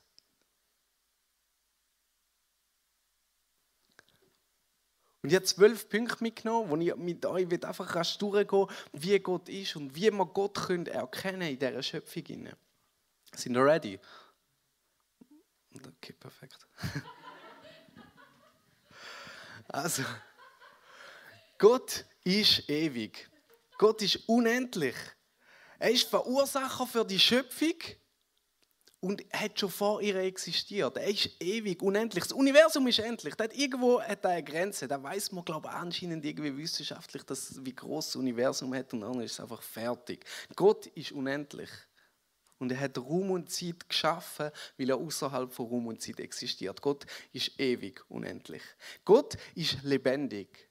Und 5.28 5.32
ich 5.32 5.36
habe 5.36 5.46
zwölf 5.46 5.90
Punkte 5.90 6.24
mitgenommen, 6.24 6.70
wo 6.70 6.78
ich 6.78 6.96
mit 6.96 7.26
euch 7.26 7.66
einfach 7.66 8.18
durchgehen 8.18 8.68
wie 8.94 9.20
Gott 9.20 9.50
ist 9.50 9.76
und 9.76 9.94
wie 9.94 10.10
wir 10.10 10.26
Gott 10.26 10.54
können 10.54 10.86
erkennen 10.86 11.42
in 11.42 11.60
dieser 11.60 11.84
Schöpfung. 11.84 12.48
Sind 13.34 13.58
ihr 13.58 13.66
ready? 13.66 14.00
Okay, 15.76 16.14
perfekt. 16.14 16.66
Also, 19.68 20.02
Gott 21.58 22.06
ist 22.24 22.70
ewig. 22.70 23.30
Gott 23.78 24.02
ist 24.02 24.30
unendlich. 24.30 24.96
Er 25.78 25.92
ist 25.92 26.08
Verursacher 26.08 26.88
für 26.88 27.04
die 27.04 27.20
Schöpfung 27.20 27.76
und 29.00 29.24
hat 29.32 29.60
schon 29.60 29.70
vor 29.70 30.02
ihr 30.02 30.16
existiert. 30.16 30.98
Er 30.98 31.08
ist 31.08 31.30
ewig, 31.40 31.82
unendlich. 31.82 32.24
Das 32.24 32.34
Universum 32.34 32.88
ist 32.88 33.00
endlich. 33.00 33.36
Hat 33.40 33.56
irgendwo 33.56 34.02
hat 34.02 34.26
eine 34.26 34.44
Grenze. 34.44 34.88
Da 34.88 35.02
weiß 35.02 35.32
man, 35.32 35.46
glaube 35.46 35.68
ich, 35.68 35.74
anscheinend 35.74 36.26
irgendwie 36.26 36.58
wissenschaftlich, 36.58 37.24
dass, 37.24 37.64
wie 37.64 37.76
groß 37.76 38.08
das 38.08 38.16
Universum 38.16 38.74
hat 38.74 38.92
und 38.94 39.02
dann 39.02 39.22
ist 39.22 39.34
es 39.34 39.40
einfach 39.40 39.62
fertig. 39.62 40.26
Gott 40.56 40.88
ist 40.88 41.12
unendlich. 41.12 41.70
Und 42.60 42.72
er 42.72 42.80
hat 42.80 42.98
Raum 42.98 43.32
und 43.32 43.52
Zeit 43.52 43.88
geschaffen, 43.88 44.50
weil 44.78 44.90
er 44.90 44.98
außerhalb 44.98 45.54
von 45.54 45.68
Raum 45.68 45.88
und 45.88 46.02
Zeit 46.02 46.20
existiert. 46.20 46.82
Gott 46.82 47.06
ist 47.32 47.60
ewig, 47.60 48.04
unendlich. 48.10 48.64
Gott 49.06 49.38
ist 49.54 49.84
lebendig. 49.84 50.68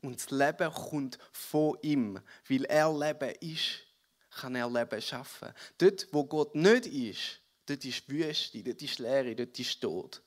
Und 0.00 0.16
das 0.16 0.30
Leben 0.30 0.72
kommt 0.72 1.18
von 1.30 1.76
ihm, 1.82 2.18
weil 2.48 2.64
er 2.64 2.90
Leben 2.90 3.34
ist 3.40 3.89
kann 4.30 4.54
er 4.54 4.70
Leben 4.70 5.02
schaffen. 5.02 5.52
Dort, 5.78 6.08
wo 6.12 6.24
Gott 6.24 6.54
nicht 6.54 6.86
ist, 6.86 7.40
dort 7.66 7.84
ist 7.84 8.08
Wüste, 8.08 8.62
dort 8.62 8.82
ist 8.82 8.98
Leere, 8.98 9.34
dort 9.34 9.58
ist 9.58 9.80
Tod. 9.80 10.22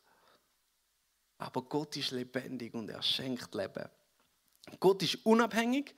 Aber 1.38 1.62
Gott 1.64 1.96
ist 1.98 2.12
lebendig 2.12 2.74
und 2.74 2.90
er 2.90 3.02
schenkt 3.02 3.54
Leben. 3.56 3.90
Gott 4.80 5.02
ist 5.04 5.26
unabhängig. 5.26 5.94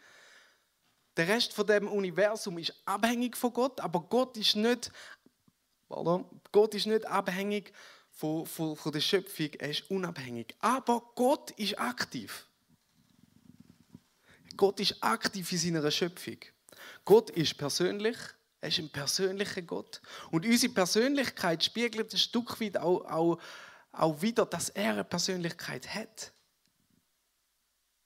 Der 1.17 1.27
Rest 1.27 1.53
von 1.53 1.67
dem 1.67 1.87
Universum 1.87 2.57
ist 2.57 2.73
abhängig 2.85 3.37
von 3.37 3.53
Gott, 3.53 3.79
aber 3.79 4.01
Gott 4.01 4.35
ist 4.37 4.55
nicht, 4.55 4.91
pardon, 5.87 6.41
Gott 6.51 6.73
ist 6.73 6.87
nicht 6.87 7.05
abhängig 7.05 7.71
von, 8.09 8.45
von, 8.45 8.75
von 8.75 8.91
der 8.91 9.01
Schöpfung, 9.01 9.49
er 9.59 9.69
ist 9.69 9.89
unabhängig. 9.89 10.55
Aber 10.59 11.11
Gott 11.15 11.51
ist 11.51 11.79
aktiv. 11.79 12.47
Gott 14.57 14.79
ist 14.79 15.01
aktiv 15.01 15.51
in 15.51 15.57
seiner 15.57 15.91
Schöpfung. 15.91 16.37
Gott 17.05 17.29
ist 17.29 17.57
persönlich, 17.57 18.17
er 18.61 18.69
ist 18.69 18.79
ein 18.79 18.89
persönlicher 18.89 19.61
Gott. 19.61 20.01
Und 20.31 20.45
unsere 20.45 20.73
Persönlichkeit 20.73 21.63
spiegelt 21.63 22.11
ein 22.11 22.17
Stück 22.17 22.59
weit 22.59 22.77
auch, 22.77 23.05
auch, 23.05 23.39
auch 23.91 24.21
wieder, 24.21 24.45
dass 24.45 24.69
er 24.69 24.93
eine 24.93 25.03
Persönlichkeit 25.03 25.93
hat. 25.93 26.33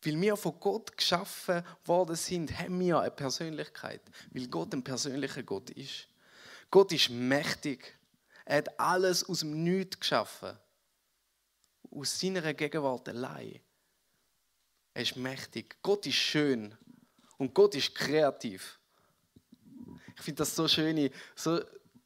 Weil 0.03 0.19
wir 0.19 0.37
von 0.37 0.59
Gott 0.59 0.95
geschaffen 0.95 1.63
worden 1.85 2.15
sind, 2.15 2.57
haben 2.57 2.79
wir 2.79 2.99
eine 2.99 3.11
Persönlichkeit. 3.11 4.01
Weil 4.31 4.47
Gott 4.47 4.73
ein 4.73 4.83
persönlicher 4.83 5.43
Gott 5.43 5.69
ist. 5.71 6.07
Gott 6.69 6.91
ist 6.91 7.09
mächtig. 7.09 7.97
Er 8.45 8.59
hat 8.59 8.79
alles 8.79 9.27
aus 9.27 9.39
dem 9.39 9.63
Nichts 9.63 9.99
geschaffen. 9.99 10.57
Aus 11.91 12.19
seiner 12.19 12.53
Gegenwart 12.53 13.09
allein. 13.09 13.59
Er 14.93 15.01
ist 15.01 15.15
mächtig. 15.15 15.77
Gott 15.81 16.05
ist 16.05 16.15
schön. 16.15 16.77
Und 17.37 17.53
Gott 17.53 17.75
ist 17.75 17.95
kreativ. 17.95 18.78
Ich 20.19 20.25
finde 20.25 20.39
das 20.39 20.53
so 20.53 20.67
schöne, 20.67 21.11
so, 21.33 21.61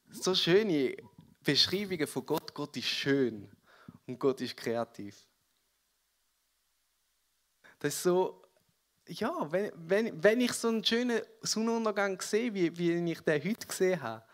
so 0.08 0.34
schöne 0.36 0.96
Beschreibungen 1.42 2.06
von 2.06 2.24
Gott. 2.24 2.54
Gott 2.54 2.76
ist 2.76 2.86
schön 2.86 3.50
und 4.06 4.20
Gott 4.20 4.40
ist 4.40 4.56
kreativ. 4.56 5.26
Das 7.80 7.92
ist 7.92 8.04
so, 8.04 8.40
ja, 9.08 9.50
wenn, 9.50 9.72
wenn, 9.74 10.22
wenn 10.22 10.40
ich 10.40 10.52
so 10.52 10.68
einen 10.68 10.84
schönen 10.84 11.22
Sonnenuntergang 11.42 12.20
sehe, 12.20 12.54
wie, 12.54 12.78
wie 12.78 13.10
ich 13.10 13.20
den 13.20 13.44
heute 13.44 13.66
gesehen 13.66 14.00
habe, 14.00 14.24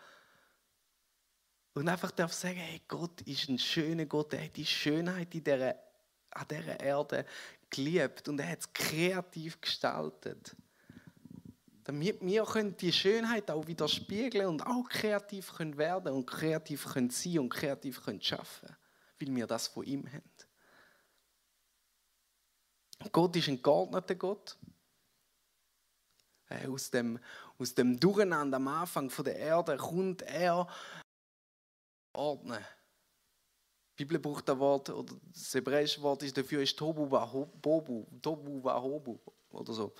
und 1.73 1.87
einfach 1.87 2.11
darf 2.11 2.33
sagen, 2.33 2.57
hey, 2.57 2.81
Gott 2.87 3.21
ist 3.21 3.49
ein 3.49 3.57
schöner 3.57 4.05
Gott, 4.05 4.33
er 4.33 4.43
hat 4.43 4.57
die 4.57 4.65
Schönheit 4.65 5.33
in 5.33 5.43
dieser, 5.43 5.75
an 6.29 6.45
dieser 6.49 6.79
Erde 6.79 7.25
geliebt 7.69 8.27
und 8.27 8.39
er 8.39 8.49
hat 8.49 8.59
es 8.59 8.73
kreativ 8.73 9.59
gestaltet 9.59 10.55
damit 11.91 12.21
wir 12.21 12.45
die 12.71 12.93
Schönheit 12.93 13.51
auch 13.51 13.67
wieder 13.67 13.85
spiegeln 13.89 14.47
und 14.47 14.65
auch 14.65 14.87
kreativ 14.87 15.53
können 15.53 15.77
werden 15.77 16.13
und 16.13 16.25
kreativ 16.25 16.85
können 16.85 17.09
sein 17.09 17.39
und 17.39 17.49
kreativ 17.49 18.01
können 18.01 18.21
schaffen, 18.21 18.73
weil 19.19 19.35
wir 19.35 19.45
das 19.45 19.67
von 19.67 19.83
ihm 19.83 20.07
haben. 20.07 20.31
Gott 23.11 23.35
ist 23.35 23.49
ein 23.49 23.61
geordneter 23.61 24.15
Gott. 24.15 24.57
Äh, 26.47 26.65
aus 26.67 26.89
dem, 26.91 27.19
aus 27.59 27.75
dem 27.75 27.99
Durcheinander 27.99 28.55
am 28.55 28.69
Anfang 28.69 29.11
der 29.25 29.35
Erde 29.35 29.75
kommt 29.75 30.21
er 30.21 30.67
ordnen. 32.13 32.65
Die 33.99 34.05
Bibel 34.05 34.19
braucht 34.19 34.47
das 34.47 34.57
Wort, 34.57 34.89
oder 34.91 35.13
das 35.33 35.53
hebräische 35.53 36.01
Wort 36.01 36.23
ist 36.23 36.37
dafür 36.37 36.61
ist 36.61 36.77
Tobu 36.77 37.11
Wahobu, 37.11 38.05
Tobu 38.21 38.63
Wahobu 38.63 39.19
oder 39.49 39.73
so 39.73 39.93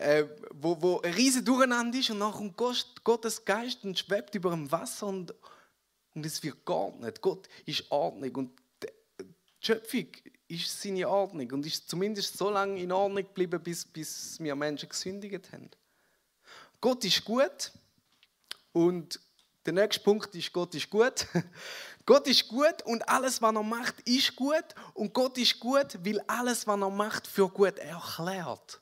äh, 0.00 0.26
wo, 0.54 0.80
wo 0.80 1.00
ein 1.00 1.12
riesen 1.12 1.44
Durcheinander 1.44 1.98
ist 1.98 2.10
und 2.10 2.20
dann 2.20 2.32
kommt 2.32 2.56
Gottes 3.04 3.44
Geist 3.44 3.84
und 3.84 3.98
schwebt 3.98 4.34
über 4.34 4.50
dem 4.50 4.70
Wasser 4.72 5.06
und, 5.08 5.34
und 6.14 6.24
es 6.24 6.42
wird 6.42 6.64
geordnet. 6.64 7.20
Gott 7.20 7.48
ist 7.66 7.90
Ordnung 7.90 8.34
und 8.36 8.50
die 8.82 9.26
Schöpfung 9.60 10.06
ist 10.48 10.80
seine 10.80 11.06
Ordnung 11.06 11.50
und 11.52 11.66
ist 11.66 11.88
zumindest 11.88 12.38
so 12.38 12.48
lange 12.48 12.80
in 12.80 12.90
Ordnung 12.90 13.24
geblieben, 13.24 13.62
bis, 13.62 13.84
bis 13.84 14.40
wir 14.40 14.54
Menschen 14.54 14.88
gesündigt 14.88 15.52
haben. 15.52 15.70
Gott 16.80 17.04
ist 17.04 17.22
gut 17.22 17.70
und 18.72 19.20
der 19.66 19.74
nächste 19.74 20.02
Punkt 20.02 20.34
ist, 20.34 20.50
Gott 20.50 20.74
ist 20.74 20.88
gut. 20.88 21.26
Gott 22.06 22.26
ist 22.26 22.48
gut 22.48 22.82
und 22.86 23.06
alles, 23.06 23.42
was 23.42 23.54
er 23.54 23.62
macht, 23.62 24.00
ist 24.08 24.34
gut. 24.34 24.64
Und 24.94 25.12
Gott 25.12 25.36
ist 25.36 25.60
gut, 25.60 25.98
weil 26.02 26.20
alles, 26.26 26.66
was 26.66 26.80
er 26.80 26.90
macht, 26.90 27.26
für 27.26 27.50
gut 27.50 27.78
erklärt. 27.78 28.80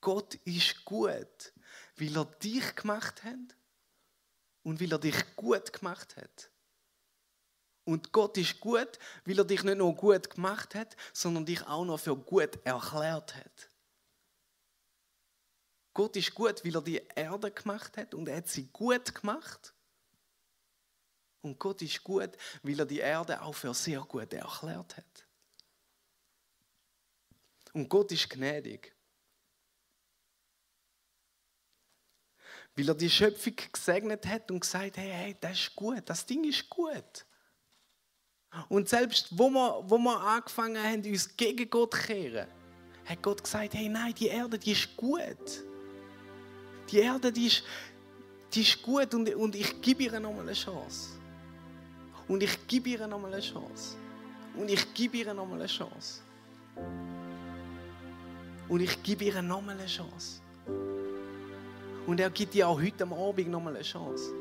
Gott 0.00 0.34
ist 0.44 0.84
gut, 0.84 1.52
weil 1.96 2.16
er 2.16 2.24
dich 2.24 2.74
gemacht 2.76 3.24
hat 3.24 3.56
und 4.62 4.80
weil 4.80 4.92
er 4.92 4.98
dich 4.98 5.36
gut 5.36 5.72
gemacht 5.72 6.16
hat. 6.16 6.50
Und 7.84 8.12
Gott 8.12 8.36
ist 8.36 8.60
gut, 8.60 8.98
weil 9.24 9.38
er 9.38 9.44
dich 9.44 9.62
nicht 9.62 9.78
nur 9.78 9.94
gut 9.94 10.28
gemacht 10.28 10.74
hat, 10.74 10.94
sondern 11.12 11.46
dich 11.46 11.66
auch 11.66 11.84
noch 11.84 11.98
für 11.98 12.16
gut 12.16 12.58
erklärt 12.64 13.34
hat. 13.34 13.70
Gott 15.94 16.14
ist 16.16 16.34
gut, 16.34 16.64
weil 16.64 16.76
er 16.76 16.82
die 16.82 17.02
Erde 17.14 17.50
gemacht 17.50 17.96
hat 17.96 18.14
und 18.14 18.28
er 18.28 18.36
hat 18.36 18.48
sie 18.48 18.68
gut 18.68 19.14
gemacht. 19.14 19.74
Und 21.40 21.58
Gott 21.58 21.80
ist 21.82 22.04
gut, 22.04 22.36
weil 22.62 22.78
er 22.78 22.86
die 22.86 22.98
Erde 22.98 23.40
auch 23.40 23.54
für 23.54 23.72
sehr 23.72 24.00
gut 24.00 24.32
erklärt 24.32 24.96
hat. 24.96 25.26
Und 27.72 27.88
Gott 27.88 28.12
ist 28.12 28.28
gnädig. 28.28 28.97
Weil 32.78 32.90
er 32.90 32.94
die 32.94 33.10
Schöpfung 33.10 33.54
gesegnet 33.72 34.24
hat 34.24 34.48
und 34.52 34.60
gesagt 34.60 34.96
hat, 34.96 34.98
hey, 34.98 35.10
hey, 35.12 35.36
das 35.40 35.58
ist 35.58 35.74
gut, 35.74 36.02
das 36.04 36.24
Ding 36.24 36.44
ist 36.44 36.68
gut. 36.70 37.26
Und 38.68 38.88
selbst 38.88 39.36
wo 39.36 39.50
wir, 39.50 39.82
wo 39.84 39.98
wir 39.98 40.20
angefangen 40.20 40.80
haben, 40.80 41.02
uns 41.04 41.36
gegen 41.36 41.68
Gott 41.68 41.92
zu 41.92 42.00
kehren, 42.00 42.46
hat 43.04 43.20
Gott 43.20 43.42
gesagt, 43.42 43.74
hey, 43.74 43.88
nein, 43.88 44.14
die 44.14 44.28
Erde, 44.28 44.56
die 44.56 44.70
ist 44.70 44.96
gut. 44.96 45.64
Die 46.88 47.00
Erde, 47.00 47.32
die 47.32 47.48
ist, 47.48 47.64
die 48.54 48.60
ist 48.60 48.80
gut 48.80 49.12
und, 49.12 49.34
und 49.34 49.56
ich 49.56 49.80
gebe 49.80 50.04
ihr 50.04 50.20
nochmal 50.20 50.42
eine 50.42 50.52
Chance. 50.52 51.18
Und 52.28 52.44
ich 52.44 52.64
gebe 52.68 52.90
ihr 52.90 53.08
nochmal 53.08 53.32
eine 53.32 53.42
Chance. 53.42 53.96
Und 54.54 54.70
ich 54.70 54.94
gebe 54.94 55.16
ihr 55.16 55.34
nochmal 55.34 55.58
eine 55.58 55.66
Chance. 55.66 56.20
Und 58.68 58.80
ich 58.80 59.02
gebe 59.02 59.24
ihr 59.24 59.42
nochmal 59.42 59.76
eine 59.76 59.86
Chance. 59.86 60.42
Und 62.08 62.18
er 62.20 62.30
gibt 62.30 62.54
dir 62.54 62.66
auch 62.66 62.80
heute 62.80 63.02
am 63.02 63.12
Abend 63.12 63.50
nochmal 63.50 63.74
eine 63.74 63.84
Chance. 63.84 64.32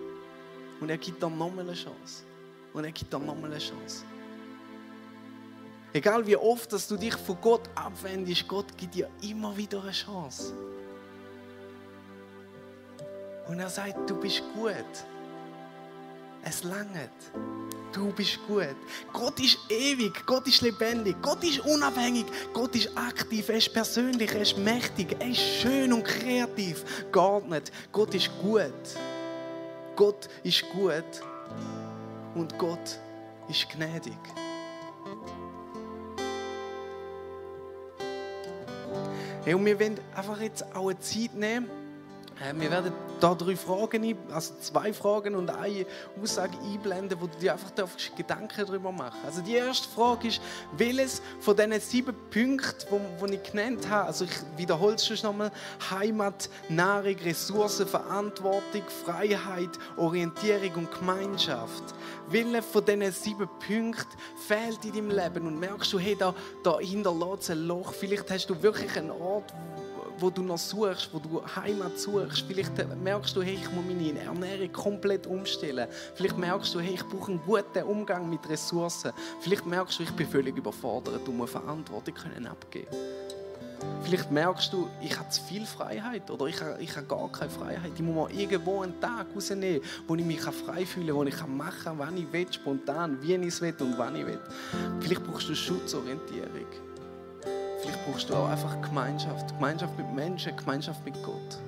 Und 0.80 0.90
er 0.90 0.98
gibt 0.98 1.22
dir 1.22 1.30
nochmal 1.30 1.66
eine 1.66 1.74
Chance. 1.74 2.24
Und 2.72 2.86
er 2.86 2.94
gibt 2.94 3.12
dir 3.12 3.20
nochmal 3.20 3.52
eine 3.52 3.60
Chance. 3.60 4.06
Egal 5.92 6.26
wie 6.26 6.38
oft 6.38 6.72
dass 6.72 6.88
du 6.88 6.96
dich 6.96 7.14
von 7.16 7.36
Gott 7.42 7.70
abwendest, 7.76 8.48
Gott 8.48 8.68
gibt 8.78 8.96
dir 8.96 9.10
immer 9.22 9.58
wieder 9.58 9.82
eine 9.82 9.92
Chance. 9.92 10.54
Und 13.50 13.60
er 13.60 13.70
sagt, 13.70 14.10
du 14.10 14.16
bist 14.16 14.44
gut. 14.54 15.17
Es 16.50 16.64
langt. 16.64 17.10
Du 17.92 18.14
bist 18.14 18.40
gut. 18.48 18.76
Gott 19.12 19.38
ist 19.40 19.58
ewig, 19.70 20.26
Gott 20.26 20.48
ist 20.48 20.62
lebendig, 20.62 21.18
Gott 21.22 21.44
ist 21.44 21.60
unabhängig, 21.60 22.26
Gott 22.54 22.74
ist 22.76 22.96
aktiv, 22.96 23.50
er 23.50 23.56
ist 23.56 23.74
persönlich, 23.74 24.32
er 24.32 24.42
ist 24.42 24.58
mächtig, 24.58 25.18
er 25.20 25.28
ist 25.28 25.42
schön 25.42 25.92
und 25.92 26.06
kreativ, 26.06 26.86
geordnet. 27.12 27.72
Gott 27.92 28.14
ist 28.14 28.30
gut. 28.42 28.72
Gott 29.98 30.30
ist 30.44 30.64
gut 30.70 31.04
und 32.36 32.58
Gott 32.58 33.00
ist 33.50 33.68
gnädig. 33.70 34.14
Hey, 39.44 39.54
und 39.54 39.66
wir 39.66 39.78
wollen 39.80 40.00
einfach 40.16 40.40
jetzt 40.40 40.64
auch 40.74 40.90
eine 40.90 41.00
Zeit 41.00 41.34
nehmen, 41.34 41.70
Äh, 42.40 42.54
wir 42.60 42.70
werden 42.70 42.94
da 43.20 43.36
drei 43.36 43.56
Fragen, 43.56 44.18
also 44.32 44.54
zwei 44.62 44.94
Fragen 44.94 45.36
und 45.36 45.50
eine 45.50 45.86
Aussage 46.22 46.58
einblenden, 46.60 47.20
wo 47.20 47.28
du 47.28 47.38
dir 47.38 47.54
einfach 47.54 47.72
Gedanken 48.16 48.66
darüber 48.66 48.92
machen 48.92 49.20
Also 49.26 49.42
die 49.42 49.56
erste 49.56 49.88
Frage 49.90 50.28
ist, 50.28 50.42
welches 50.76 51.22
von 51.40 51.56
diesen 51.56 51.80
sieben 51.80 52.16
Punkten, 52.30 53.00
die 53.26 53.36
ich 53.36 53.52
genannt 53.52 53.88
habe, 53.90 54.08
also 54.08 54.26
ich 54.26 54.32
wiederhole 54.58 54.96
es 54.96 55.06
schon 55.06 55.18
nochmal, 55.24 55.52
Heimat, 55.90 56.50
Nahrung, 56.70 57.16
Ressourcen, 57.24 57.88
Verantwortung, 57.88 58.84
Freiheit, 59.06 59.72
Orientierung 59.98 60.72
und 60.76 60.92
Gemeinschaft. 61.00 61.84
Welche 62.30 62.62
von 62.62 62.86
diesen 62.86 63.12
sieben 63.12 63.48
Punkten 63.66 64.18
fehlt 64.48 64.84
in 64.86 64.94
deinem 64.94 65.12
Leben 65.12 65.48
und 65.48 65.60
merkst 65.60 65.94
du, 65.94 66.00
hey, 66.00 66.16
da, 66.18 66.34
da 66.64 66.80
hinterlässt 66.80 67.52
ein 67.52 67.68
Loch. 67.68 67.94
Vielleicht 67.94 68.30
hast 68.32 68.50
du 68.50 68.62
wirklich 68.62 68.98
einen 68.98 69.12
Ort, 69.12 69.54
wo 70.20 70.30
du 70.30 70.42
noch 70.42 70.58
suchst, 70.58 71.10
wo 71.14 71.20
du 71.20 71.42
Heimat 71.56 72.00
suchst. 72.00 72.46
Vielleicht 72.48 72.72
merkst 73.02 73.36
du, 73.36 73.42
hey, 73.42 73.60
ich 73.62 73.72
muss 73.72 73.86
meine 73.86 74.20
Ernährung 74.20 74.72
komplett 74.72 75.28
umstellen. 75.28 75.88
Vielleicht 76.16 76.38
merkst 76.38 76.74
du, 76.74 76.80
hey, 76.80 76.96
ich 76.96 77.06
brauche 77.06 77.32
einen 77.32 77.42
guten 77.46 77.84
Umgang 77.84 78.30
mit 78.30 78.48
Ressourcen. 78.50 79.12
Vielleicht 79.40 79.66
merkst 79.66 80.00
du, 80.00 80.04
ich 80.04 80.12
bin 80.12 80.28
völlig 80.28 80.58
überfordert 80.58 81.28
und 81.28 81.38
muss 81.38 81.52
Verantwortung 81.52 82.16
abgeben. 82.50 82.88
Vielleicht 84.04 84.32
merkst 84.32 84.74
du, 84.74 84.88
ich 85.02 85.18
habe 85.18 85.30
zu 85.30 85.42
viel 85.44 85.66
Freiheit 85.66 86.30
oder 86.32 86.46
ich 86.46 86.60
habe, 86.62 86.82
ich 86.82 86.96
habe 86.96 87.06
gar 87.06 87.32
keine 87.32 87.50
Freiheit. 87.50 87.92
Ich 87.94 88.02
muss 88.02 88.16
mal 88.16 88.32
irgendwo 88.32 88.82
einen 88.82 89.00
Tag 89.00 89.28
rausnehmen, 89.36 89.82
wo 90.08 90.16
ich 90.16 90.26
mich 90.26 90.42
frei 90.42 90.86
fühle, 90.86 91.14
wo 91.14 91.24
ich 91.24 91.46
machen 91.46 91.74
kann, 91.84 92.00
wann 92.00 92.18
ich 92.18 92.32
will, 92.32 92.52
spontan, 92.52 93.22
wie 93.22 93.36
ich 93.36 93.48
es 93.48 93.62
will 93.62 93.76
und 93.80 93.98
wann 93.98 94.16
ich 94.16 94.26
will. 94.26 94.40
Vielleicht 95.00 95.24
brauchst 95.24 95.50
du 95.50 95.56
Schutzorientierung. 95.56 96.87
Vielleicht 97.80 98.06
brauchst 98.06 98.30
du 98.30 98.36
auch 98.36 98.50
einfach 98.50 98.82
Gemeinschaft. 98.82 99.50
Gemeinschaft 99.50 99.98
mit 99.98 100.14
Menschen, 100.14 100.56
Gemeinschaft 100.56 101.04
mit 101.06 101.22
Gott. 101.24 101.60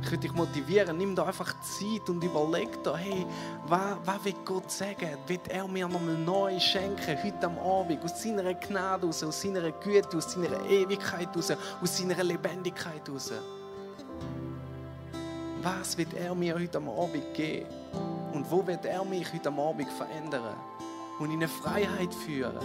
Ich 0.00 0.12
würde 0.12 0.22
dich 0.22 0.32
motivieren, 0.32 0.96
nimm 0.96 1.14
da 1.14 1.26
einfach 1.26 1.54
Zeit 1.60 2.08
und 2.08 2.22
überleg 2.22 2.82
da, 2.82 2.96
hey, 2.96 3.26
was, 3.66 3.96
was 4.04 4.24
will 4.24 4.34
Gott 4.44 4.70
sagen? 4.70 5.18
Wird 5.26 5.48
er 5.48 5.66
mir 5.68 5.86
nochmal 5.86 6.14
neu 6.14 6.58
schenken, 6.58 7.18
heute 7.22 7.46
am 7.46 7.58
Abend, 7.58 8.02
aus 8.02 8.22
seiner 8.22 8.54
Gnade 8.54 9.06
aus, 9.06 9.22
aus 9.22 9.42
seiner 9.42 9.70
Güte, 9.70 10.16
aus 10.16 10.32
seiner 10.32 10.64
Ewigkeit 10.64 11.36
aus, 11.36 11.50
aus 11.50 11.98
seiner 11.98 12.22
Lebendigkeit 12.24 13.10
aus? 13.10 13.32
Was 15.62 15.98
wird 15.98 16.14
er 16.14 16.34
mir 16.34 16.54
heute 16.54 16.78
am 16.78 16.88
Abend 16.88 17.34
geben? 17.34 17.66
Und 18.32 18.50
wo 18.50 18.66
wird 18.66 18.86
er 18.86 19.04
mich 19.04 19.30
heute 19.32 19.48
am 19.48 19.58
Abend 19.60 19.90
verändern? 19.90 20.56
Und 21.18 21.26
in 21.32 21.36
eine 21.36 21.48
Freiheit 21.48 22.14
führen, 22.14 22.56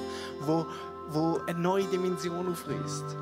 wo, 0.41 0.65
wo 1.09 1.39
eine 1.47 1.59
neue 1.59 1.85
Dimension 1.85 2.51
aufreißt. 2.51 3.15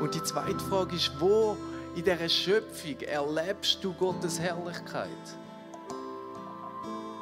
Und 0.00 0.14
die 0.14 0.22
zweite 0.22 0.60
Frage 0.60 0.96
ist, 0.96 1.10
wo 1.18 1.56
in 1.94 2.04
dieser 2.04 2.28
Schöpfung 2.28 3.00
erlebst 3.00 3.82
du 3.82 3.92
Gottes 3.94 4.38
Herrlichkeit? 4.38 5.08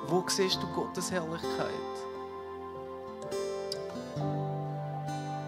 Wo 0.08 0.24
siehst 0.28 0.62
du 0.62 0.66
Gottes 0.68 1.10
Herrlichkeit? 1.10 1.70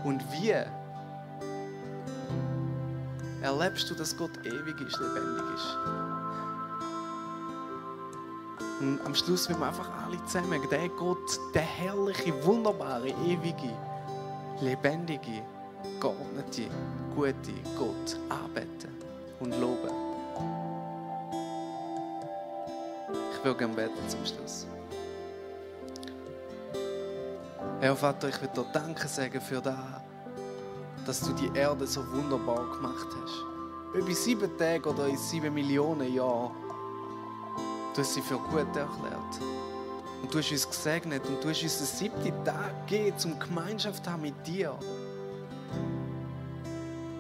Und 0.05 0.23
wie 0.33 0.55
erlebst 3.43 3.91
du, 3.91 3.95
dass 3.95 4.17
Gott 4.17 4.31
ewig 4.45 4.81
ist, 4.81 4.99
lebendig 4.99 5.45
ist? 5.55 6.18
Und 8.81 9.01
am 9.05 9.15
Schluss 9.15 9.49
werden 9.49 9.61
wir 9.61 9.67
einfach 9.67 9.91
alle 10.05 10.25
zusammen 10.27 10.61
der 10.71 10.89
Gott, 10.91 11.41
der 11.53 11.63
herrliche, 11.63 12.33
wunderbare, 12.45 13.09
ewige, 13.09 13.73
lebendige, 14.61 15.43
geordnete, 16.01 16.69
gute 17.15 17.53
Gott 17.77 18.17
anbeten 18.29 18.97
und 19.41 19.51
loben. 19.61 19.91
Ich 23.33 23.45
will 23.45 23.55
gerne 23.55 23.75
beten 23.75 24.09
zum 24.09 24.25
Schluss. 24.25 24.67
Herr 27.81 27.97
Vater, 27.97 28.29
ich 28.29 28.41
will 28.41 28.51
dir 28.55 28.67
Danke 28.73 29.09
sagen 29.09 29.41
für 29.41 29.61
das, 29.61 29.77
dass 31.07 31.21
du 31.21 31.33
die 31.33 31.51
Erde 31.57 31.87
so 31.87 32.01
wunderbar 32.13 32.65
gemacht 32.77 33.09
hast. 33.23 33.45
Über 33.95 34.13
sieben 34.13 34.57
Tage 34.59 34.89
oder 34.89 35.07
in 35.07 35.17
sieben 35.17 35.55
Millionen 35.55 36.13
Jahren 36.13 36.68
Du 37.99 38.05
hast 38.05 38.15
sie 38.15 38.23
für 38.23 38.39
gut 38.39 38.77
erklärt. 38.77 39.43
Und 40.23 40.33
du 40.33 40.39
hast 40.39 40.53
uns 40.53 40.69
gesegnet 40.69 41.27
und 41.27 41.43
du 41.43 41.49
hast 41.49 41.65
uns 41.65 41.79
den 41.79 41.87
siebten 41.87 42.45
Tag 42.45 42.87
gegeben, 42.87 43.17
um 43.25 43.37
Gemeinschaft 43.41 44.05
zu 44.05 44.13
haben 44.13 44.23
mit 44.23 44.47
dir. 44.47 44.79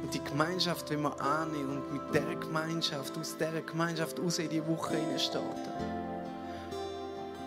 Und 0.00 0.14
die 0.14 0.22
Gemeinschaft 0.22 0.88
wenn 0.90 1.02
wir 1.02 1.20
annehmen 1.20 1.82
und 1.82 1.92
mit 1.92 2.14
dieser 2.14 2.36
Gemeinschaft, 2.36 3.18
aus 3.18 3.36
dieser 3.36 3.60
Gemeinschaft 3.62 4.20
raus 4.20 4.38
in 4.38 4.50
die 4.50 4.64
Woche 4.68 4.98
starten. 5.18 5.72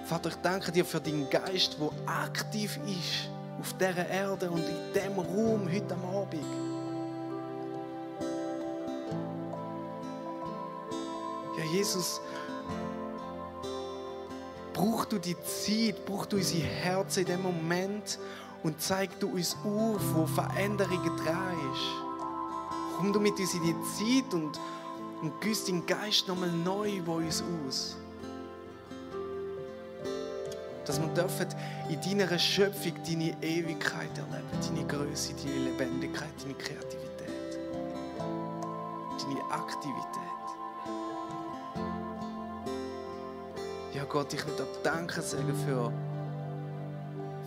Vater, 0.08 0.28
ich 0.28 0.36
danke 0.44 0.74
dir 0.74 0.84
für 0.84 1.00
deinen 1.00 1.30
Geist, 1.30 1.78
der 1.80 1.90
aktiv 2.14 2.78
ist 2.86 3.30
auf 3.62 3.72
dieser 3.78 4.10
Erde 4.10 4.52
und 4.52 4.66
in 4.68 4.94
diesem 4.94 5.18
Raum 5.18 5.70
heute 5.72 5.94
am 5.94 6.04
Abend. 6.04 6.44
Ja, 11.58 11.64
Jesus, 11.72 12.20
brauch 14.82 15.06
du 15.06 15.20
die 15.20 15.36
Zeit, 15.44 16.06
brauch 16.06 16.26
du 16.26 16.38
unser 16.38 16.58
Herz 16.58 17.18
in 17.18 17.26
dem 17.26 17.44
Moment 17.44 18.18
und 18.64 18.82
zeig 18.82 19.20
du 19.20 19.30
uns 19.30 19.56
auf, 19.64 20.02
wo 20.16 20.26
Veränderungen 20.26 21.16
dran 21.18 21.54
ist. 21.72 22.98
Komm 22.98 23.14
du 23.14 23.20
mit 23.20 23.40
uns 23.40 23.54
in 23.54 23.62
die 23.62 23.76
Zeit 23.84 24.34
und, 24.34 24.60
und 25.22 25.40
güss 25.40 25.66
deinen 25.66 25.86
Geist 25.86 26.28
nochmal 26.28 26.50
neu 26.50 26.98
über 26.98 27.16
uns 27.16 27.44
aus. 27.44 27.96
Dass 30.88 31.00
wir 31.00 31.10
dürfen 31.10 31.48
in 31.90 32.02
deiner 32.02 32.40
Schöpfung 32.40 32.94
deine 33.06 33.38
Ewigkeit 33.44 34.10
erleben, 34.18 34.50
deine 34.68 34.88
Größe, 34.88 35.34
deine 35.36 35.70
Lebendigkeit, 35.70 36.34
deine 36.42 36.56
Kreativität, 36.56 37.60
deine 38.18 39.52
Aktivität. 39.52 40.41
Gott, 44.12 44.34
ich 44.34 44.46
will 44.46 44.54
dir 44.58 44.68
Danke 44.84 45.22
sagen 45.22 45.56
für, 45.66 45.90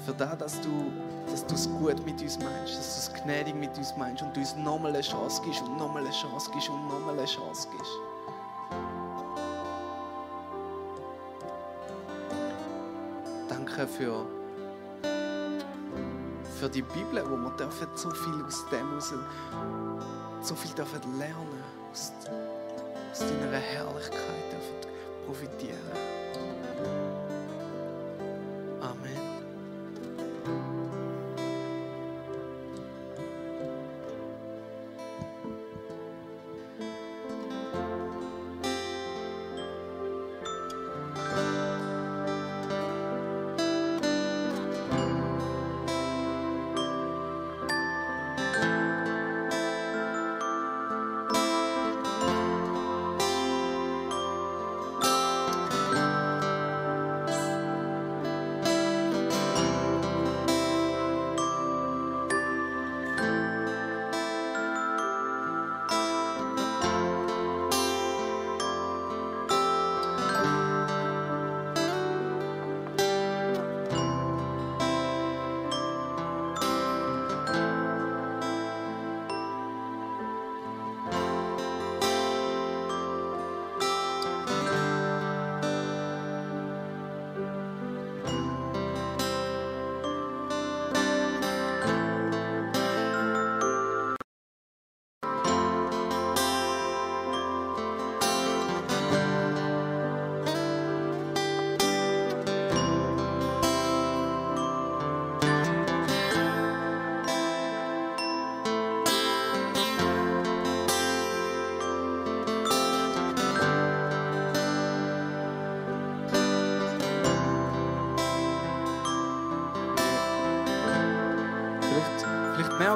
für 0.06 0.14
das, 0.14 0.38
dass 0.38 0.60
du, 0.62 0.90
dass 1.30 1.44
es 1.52 1.68
gut 1.68 2.02
mit 2.06 2.22
uns 2.22 2.38
meinst, 2.38 2.78
dass 2.78 3.06
du 3.06 3.12
es 3.12 3.22
gnädig 3.22 3.54
mit 3.54 3.76
uns 3.76 3.94
meinst 3.98 4.22
und 4.22 4.34
du 4.34 4.40
uns 4.40 4.56
nochmal 4.56 4.92
eine 4.92 5.02
Chance 5.02 5.42
gibst 5.44 5.60
und 5.60 5.76
nochmal 5.76 6.02
eine 6.02 6.10
Chance 6.10 6.50
gibst 6.54 6.70
und 6.70 6.88
nochmal 6.88 7.18
eine 7.18 7.26
Chance 7.26 7.68
gibst. 7.70 7.92
Danke 13.50 13.86
für, 13.86 14.24
für 16.58 16.68
die 16.70 16.80
Bibel, 16.80 17.22
wo 17.28 17.36
wir 17.36 17.50
dürfen 17.58 17.88
so 17.94 18.10
viel 18.10 18.42
aus 18.42 18.64
dem 18.72 18.94
raus, 18.94 19.12
so 20.40 20.54
viel 20.54 20.70
dürfen 20.70 21.18
lernen, 21.18 21.62
aus, 21.92 22.10
aus 23.12 23.18
deiner 23.18 23.58
Herrlichkeit 23.58 24.50
dürfen 24.50 25.26
profitieren. 25.26 26.13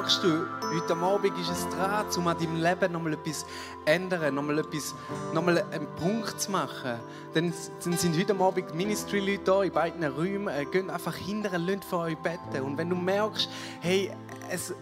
Merkst 0.09 0.23
du, 0.23 0.47
heute 0.73 0.95
Abend 0.95 1.37
ist 1.37 1.51
es 1.51 1.69
dran, 1.69 2.03
um 2.17 2.27
an 2.27 2.37
deinem 2.39 2.55
Leben 2.55 2.93
nochmal 2.93 3.13
etwas 3.13 3.41
zu 3.41 3.45
ändern, 3.85 4.33
nochmal, 4.33 4.57
etwas, 4.57 4.95
nochmal 5.35 5.63
einen 5.71 5.85
Punkt 5.97 6.41
zu 6.41 6.49
machen, 6.49 6.99
dann, 7.35 7.53
dann 7.83 7.93
sind 7.95 8.17
heute 8.17 8.35
Abend 8.39 8.73
Ministry-Leute 8.73 9.43
da 9.43 9.61
in 9.61 9.71
beiden 9.71 10.03
Räumen, 10.03 10.47
äh, 10.47 10.65
gehen 10.65 10.89
einfach 10.89 11.13
hinter 11.13 11.53
und 11.53 11.67
lassen 11.67 11.83
für 11.83 11.97
euch 11.97 12.17
beten. 12.17 12.63
Und 12.63 12.75
wenn 12.79 12.89
du 12.89 12.95
merkst, 12.95 13.49
hey, 13.81 14.09
es, 14.49 14.73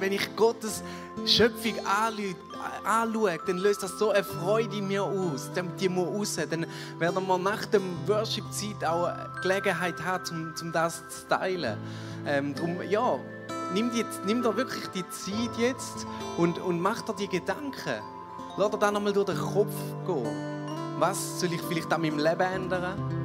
wenn 0.00 0.12
ich 0.12 0.34
Gottes 0.36 0.82
Schöpfung 1.26 1.74
anschaue, 1.84 3.38
dann 3.46 3.58
löst 3.58 3.82
das 3.82 3.98
so 3.98 4.08
eine 4.08 4.24
Freude 4.24 4.78
in 4.78 4.88
mir 4.88 5.02
aus. 5.02 5.50
Die 5.78 5.88
muss 5.90 6.08
raus. 6.08 6.46
Dann 6.48 6.66
werden 6.98 7.26
wir 7.26 7.38
nach 7.38 7.66
dem 7.66 7.82
Worship-Zeit 8.06 8.88
auch 8.88 9.10
Gelegenheit 9.42 10.02
haben, 10.02 10.54
um, 10.62 10.66
um 10.66 10.72
das 10.72 11.06
zu 11.10 11.28
teilen. 11.28 11.76
Ähm, 12.24 12.54
darum, 12.54 12.80
ja, 12.88 13.18
nimm, 13.74 13.90
die, 13.90 14.04
nimm 14.26 14.42
dir 14.42 14.56
wirklich 14.56 14.86
die 14.88 15.08
Zeit 15.08 15.56
jetzt 15.58 16.06
und, 16.36 16.58
und 16.58 16.80
mach 16.80 17.02
dir 17.02 17.14
die 17.14 17.28
Gedanken. 17.28 18.02
Lass 18.56 18.70
dir 18.70 18.78
dann 18.78 18.94
nochmal 18.94 19.12
durch 19.12 19.26
den 19.26 19.38
Kopf 19.38 19.74
gehen. 20.06 20.98
Was 20.98 21.40
soll 21.40 21.52
ich 21.52 21.62
vielleicht 21.62 21.92
an 21.92 22.02
meinem 22.02 22.18
Leben 22.18 22.40
ändern? 22.40 23.22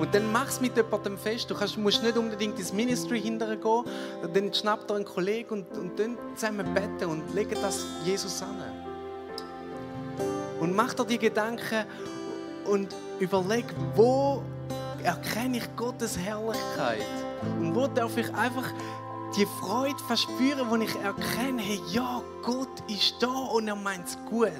Und 0.00 0.14
dann 0.14 0.32
mach 0.32 0.48
es 0.48 0.60
mit 0.60 0.76
jemandem 0.76 1.18
fest. 1.18 1.50
Du 1.50 1.54
kannst, 1.54 1.76
musst 1.76 2.02
nicht 2.02 2.16
unbedingt 2.16 2.58
ins 2.58 2.72
Ministry 2.72 3.20
hinterher 3.20 3.56
gehen. 3.56 3.84
Dann 4.32 4.54
schnappt 4.54 4.90
er 4.90 4.96
einen 4.96 5.04
Kollegen 5.04 5.50
und, 5.50 5.76
und 5.76 5.98
dann 5.98 6.16
zusammen 6.34 6.72
beten 6.72 7.10
und 7.10 7.34
legen 7.34 7.58
das 7.60 7.84
Jesus 8.04 8.42
an. 8.42 8.56
Und 10.58 10.74
mach 10.74 10.94
dir 10.94 11.04
die 11.04 11.18
Gedanken 11.18 11.84
und 12.64 12.94
überleg, 13.18 13.66
wo 13.94 14.42
erkenne 15.02 15.58
ich 15.58 15.76
Gottes 15.76 16.16
Herrlichkeit? 16.16 17.04
Und 17.58 17.74
wo 17.74 17.86
darf 17.86 18.16
ich 18.16 18.32
einfach 18.34 18.72
die 19.36 19.46
Freude 19.46 19.98
verspüren, 20.06 20.68
wo 20.68 20.76
ich 20.76 20.94
erkenne, 20.96 21.62
hey, 21.62 21.80
ja, 21.90 22.22
Gott 22.42 22.68
ist 22.88 23.16
da 23.20 23.28
und 23.28 23.68
er 23.68 23.76
meint 23.76 24.08
es 24.08 24.18
gut. 24.28 24.50